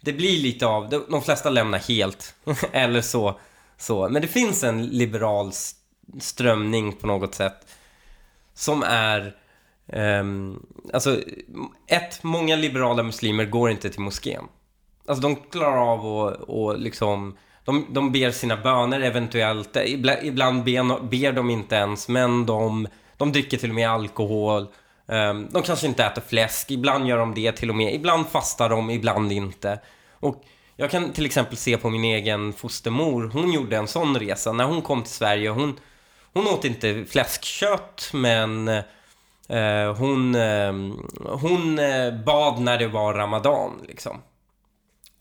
[0.00, 2.34] det blir lite av, de, flesta lämnar helt,
[2.72, 3.40] eller så,
[3.76, 4.08] så.
[4.08, 5.52] Men det finns en liberal
[6.20, 7.66] strömning på något sätt
[8.54, 9.36] som är,
[9.86, 11.20] um, alltså,
[11.86, 14.44] ett, många liberala muslimer går inte till moskén.
[15.10, 19.76] Alltså de klarar av att och liksom, de, de ber sina böner eventuellt,
[20.22, 24.66] ibland, ber, ber de inte ens, men de, de dricker till och med alkohol.
[25.08, 27.94] Ehm, de kanske inte äter fläsk, ibland gör de det till och med.
[27.94, 29.80] Ibland fastar de, ibland inte.
[30.12, 30.44] Och
[30.76, 34.52] jag kan till exempel se på min egen fostermor, hon gjorde en sån resa.
[34.52, 35.80] När hon kom till Sverige, hon,
[36.32, 40.92] hon åt inte fläskkött, men eh, hon, ehm,
[41.24, 41.76] eh, hon
[42.24, 44.22] bad när det var Ramadan, liksom.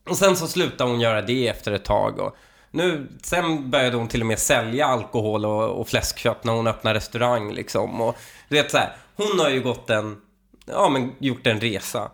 [0.09, 2.19] Och sen så slutade hon göra det efter ett tag.
[2.19, 2.35] Och
[2.71, 6.95] nu, sen började hon till och med sälja alkohol och, och fläskkött när hon öppnade
[6.95, 8.01] restaurang liksom.
[8.01, 8.17] Och
[8.49, 10.21] du vet så här, hon har ju gått en,
[10.65, 12.11] ja men gjort en resa.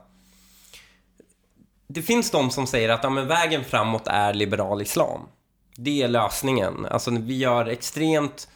[1.88, 5.22] Det finns de som säger att ja, men vägen framåt är liberal islam.
[5.76, 6.86] Det är lösningen.
[6.86, 8.48] Alltså vi gör extremt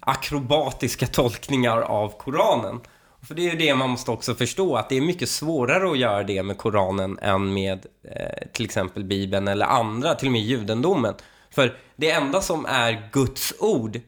[0.00, 2.80] akrobatiska tolkningar av Koranen.
[3.26, 5.98] För det är ju det man måste också förstå, att det är mycket svårare att
[5.98, 10.40] göra det med Koranen än med eh, till exempel Bibeln eller andra, till och med
[10.42, 11.14] judendomen.
[11.50, 14.00] För det enda som är Guds ord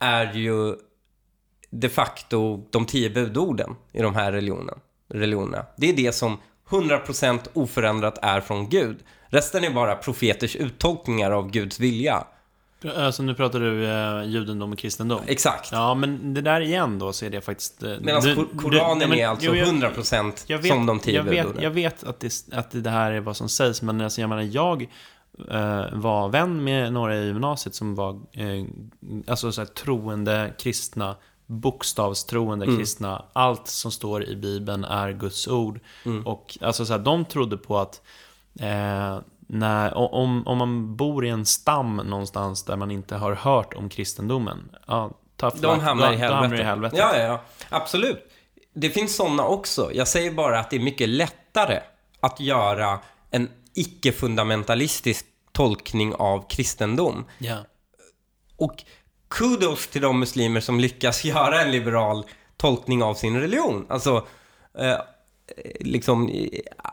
[0.00, 0.76] är ju
[1.70, 4.78] de facto de tio budorden i de här religionen,
[5.08, 5.66] religionerna.
[5.76, 6.38] Det är det som
[6.68, 8.98] 100% oförändrat är från Gud.
[9.26, 12.24] Resten är bara profeters uttolkningar av Guds vilja.
[12.96, 15.20] Alltså nu pratar du eh, judendom och kristendom.
[15.26, 15.72] Exakt.
[15.72, 17.82] Ja, men det där igen då så är det faktiskt...
[17.82, 20.66] eh, Medan du- Kor- du- Koranen nej, men- är alltså jo, jag- 100% jag vet,
[20.66, 23.48] som de tio jag vet, jag vet att, det, att det här är vad som
[23.48, 24.82] sägs, men alltså, jag menar, jag
[25.50, 28.64] eh, var vän med några i gymnasiet som var eh,
[29.26, 31.16] alltså, så här, troende kristna,
[31.46, 32.76] bokstavstroende Mm.
[32.78, 33.24] kristna.
[33.32, 35.80] Allt som står i Bibeln är Guds ord.
[36.04, 36.26] Mm.
[36.26, 38.02] Och alltså, så här, de trodde på att
[38.60, 43.74] eh, när, om, om man bor i en stam någonstans där man inte har hört
[43.74, 46.40] om kristendomen, ja, tough De luck, hamnar i helvetet.
[46.40, 46.98] hamnar i helvetet.
[46.98, 47.40] Ja, ja, ja.
[47.68, 48.30] Absolut.
[48.74, 49.90] Det finns sådana också.
[49.92, 51.80] Jag säger bara att det är mycket lättare
[52.20, 52.98] att göra
[53.30, 57.24] en icke-fundamentalistisk tolkning av kristendom.
[57.38, 57.56] Ja.
[58.56, 58.84] Och
[59.28, 62.26] kudos till de muslimer som lyckas göra en liberal
[62.56, 63.86] tolkning av sin religion.
[63.88, 64.26] Alltså,
[64.78, 64.98] eh,
[65.80, 66.48] liksom,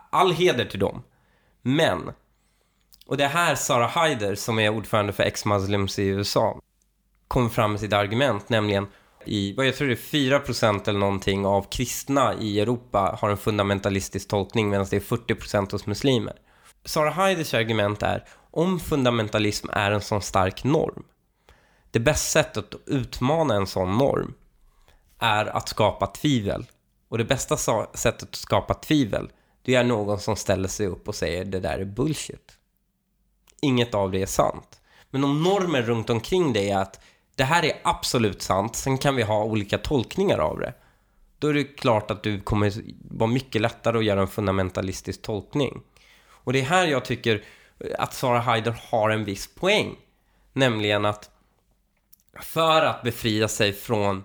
[0.09, 1.03] all heder till dem.
[1.61, 2.11] Men,
[3.11, 6.59] och det är här Sarah Haider, som är ordförande för ex-muslims i USA,
[7.27, 8.87] kommer fram med sitt argument, nämligen
[9.25, 13.37] i, vad jag tror det är 4% eller någonting av kristna i Europa har en
[13.37, 16.33] fundamentalistisk tolkning medan det är 40% hos muslimer.
[16.85, 21.03] Sarah Haiders argument är, om fundamentalism är en sån stark norm,
[21.91, 24.33] det bästa sättet att utmana en sån norm
[25.19, 26.65] är att skapa tvivel.
[27.09, 27.57] Och det bästa
[27.93, 29.29] sättet att skapa tvivel,
[29.61, 32.57] det är någon som ställer sig upp och säger det där är bullshit.
[33.61, 34.81] Inget av det är sant.
[35.09, 36.99] Men om normen runt omkring dig är att
[37.35, 40.73] det här är absolut sant, sen kan vi ha olika tolkningar av det.
[41.39, 42.73] Då är det klart att du kommer
[43.17, 45.81] vara mycket lättare att göra en fundamentalistisk tolkning.
[46.27, 47.43] Och det är här jag tycker
[47.97, 49.95] att Sara Haider har en viss poäng.
[50.53, 51.29] Nämligen att
[52.39, 54.23] för att befria sig från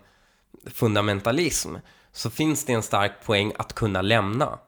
[0.67, 1.75] fundamentalism
[2.13, 4.59] så finns det en stark poäng att kunna lämna.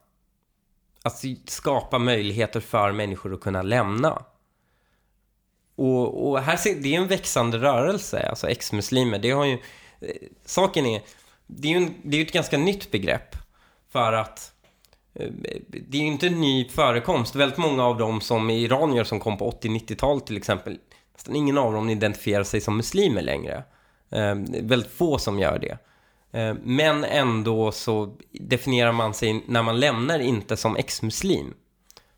[1.03, 4.23] Att skapa möjligheter för människor att kunna lämna.
[5.79, 9.19] Och, och här ser, det är en växande rörelse, alltså ex-muslimer.
[9.19, 9.53] Det har ju,
[10.01, 10.09] eh,
[10.45, 11.03] saken är,
[11.47, 13.37] det är ju en, det är ett ganska nytt begrepp.
[13.93, 14.53] För att
[15.15, 15.31] eh,
[15.69, 17.35] det är ju inte en ny förekomst.
[17.35, 20.79] Väldigt många av dem som är iranier som kom på 80-90-talet till exempel,
[21.15, 23.57] nästan ingen av dem identifierar sig som muslimer längre.
[24.11, 25.79] Eh, det är väldigt få som gör det.
[26.39, 31.55] Eh, Men ändå så definierar man sig när man lämnar inte som ex-muslim.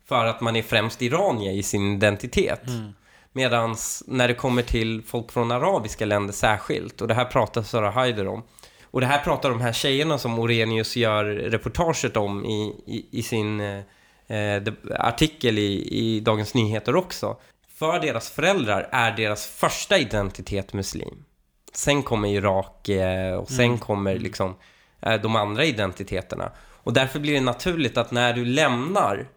[0.05, 2.67] För att man är främst iranier i sin identitet.
[2.69, 2.93] Mm.
[3.33, 3.77] Medan
[4.07, 8.29] när det kommer till folk från arabiska länder särskilt, och det här pratar Sarah Haider
[8.29, 8.43] om,
[8.91, 13.23] och det här pratar de här tjejerna som Orenius gör reportaget om i, i, i
[13.23, 13.81] sin eh,
[14.27, 14.63] eh,
[14.99, 17.37] artikel i, i Dagens Nyheter också.
[17.79, 21.25] För deras föräldrar är deras första identitet muslim.
[21.73, 24.57] Sen kommer Irak eh, och sen kommer liksom
[25.03, 26.53] eh, de andra identiteterna.
[26.83, 29.29] Och därför blir det naturligt att när du lämnar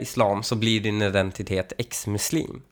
[0.00, 2.62] islam så blir din identitet ex-muslim.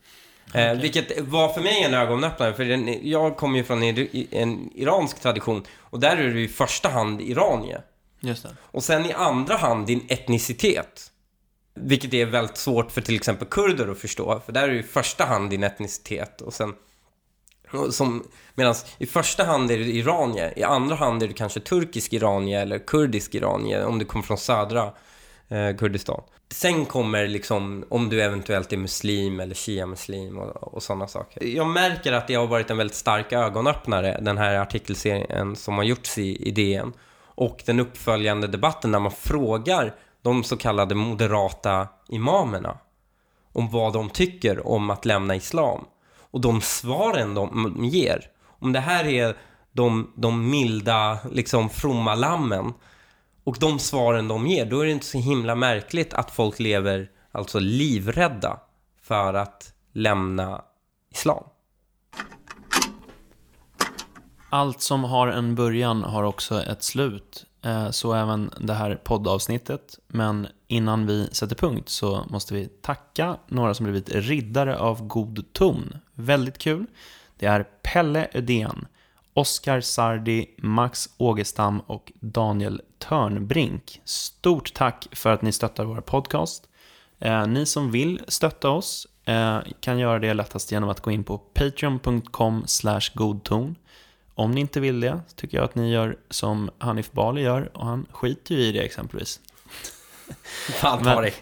[0.55, 4.70] Eh, vilket var för mig en ögonöppnare, för den, jag kommer ju från en, en
[4.74, 7.82] iransk tradition och där är du i första hand iranier.
[8.20, 8.57] Just det.
[8.61, 11.12] Och sen i andra hand din etnicitet.
[11.74, 14.82] Vilket är väldigt svårt för till exempel kurder att förstå, för där är det i
[14.82, 16.74] första hand din etnicitet och sen
[18.55, 22.62] Medan i första hand är det iranier, i andra hand är det kanske turkisk iranier
[22.62, 24.92] eller kurdisk iranier om du kommer från södra
[25.49, 26.22] eh, Kurdistan.
[26.51, 31.44] Sen kommer liksom om du eventuellt är muslim eller shia-muslim och, och sådana saker.
[31.44, 35.84] Jag märker att det har varit en väldigt stark ögonöppnare, den här artikelserien som har
[35.84, 36.92] gjorts i, i DN.
[37.20, 42.78] Och den uppföljande debatten när man frågar de så kallade moderata imamerna
[43.53, 45.84] om vad de tycker om att lämna islam.
[46.30, 49.36] Och de svaren de ger, om det här är
[49.73, 52.73] de, de milda, liksom fromma lammen
[53.49, 57.11] och de svaren de ger, då är det inte så himla märkligt att folk lever
[57.33, 58.61] alltså livrädda
[59.03, 60.62] för att lämna
[61.11, 61.45] islam.
[64.51, 67.47] Allt som har en början har också ett slut.
[67.65, 69.99] Eh, så även det här poddavsnittet.
[70.07, 75.53] Men innan vi sätter punkt så måste vi tacka några som blivit riddare av god
[75.53, 75.97] ton.
[76.15, 76.87] Väldigt kul.
[77.37, 78.87] Det är Pelle Ödén,
[79.39, 84.01] Oskar Sardi, Max Ågestam och Daniel Törnbrink.
[84.05, 86.69] Stort tack för att ni stöttar vår podcast.
[87.19, 91.24] Eh, ni som vill stötta oss eh, kan göra det lättast genom att gå in
[91.24, 92.65] på patreon.com
[93.15, 93.77] godton.
[94.35, 97.86] Om ni inte vill det tycker jag att ni gör som Hanif Bali gör och
[97.86, 99.40] han skiter ju i det exempelvis.
[100.81, 101.35] Fan ta Men- dig.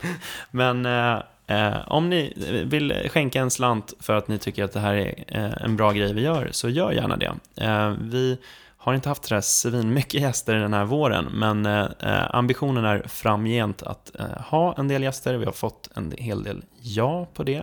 [0.51, 2.32] Men eh, eh, om ni
[2.66, 5.93] vill skänka en slant för att ni tycker att det här är eh, en bra
[5.93, 7.32] grej vi gör, så gör gärna det.
[7.56, 8.39] Eh, vi
[8.78, 13.02] har inte haft sådär svin mycket gäster den här våren, men eh, eh, ambitionen är
[13.09, 15.35] framgent att eh, ha en del gäster.
[15.35, 17.62] Vi har fått en hel del ja på det.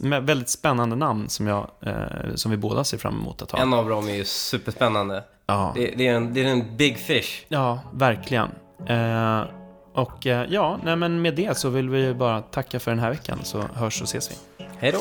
[0.00, 1.70] Med väldigt spännande namn som, jag,
[2.34, 3.58] som vi båda ser fram emot att ha.
[3.58, 5.24] En av dem är ju superspännande.
[5.46, 7.44] Ja, Det, det, är en, det är en big fish.
[7.48, 8.48] ja verkligen.
[9.98, 13.10] Och eh, ja, nej, men med det så vill vi bara tacka för den här
[13.10, 14.64] veckan så hörs och ses vi.
[14.78, 15.00] Hej då!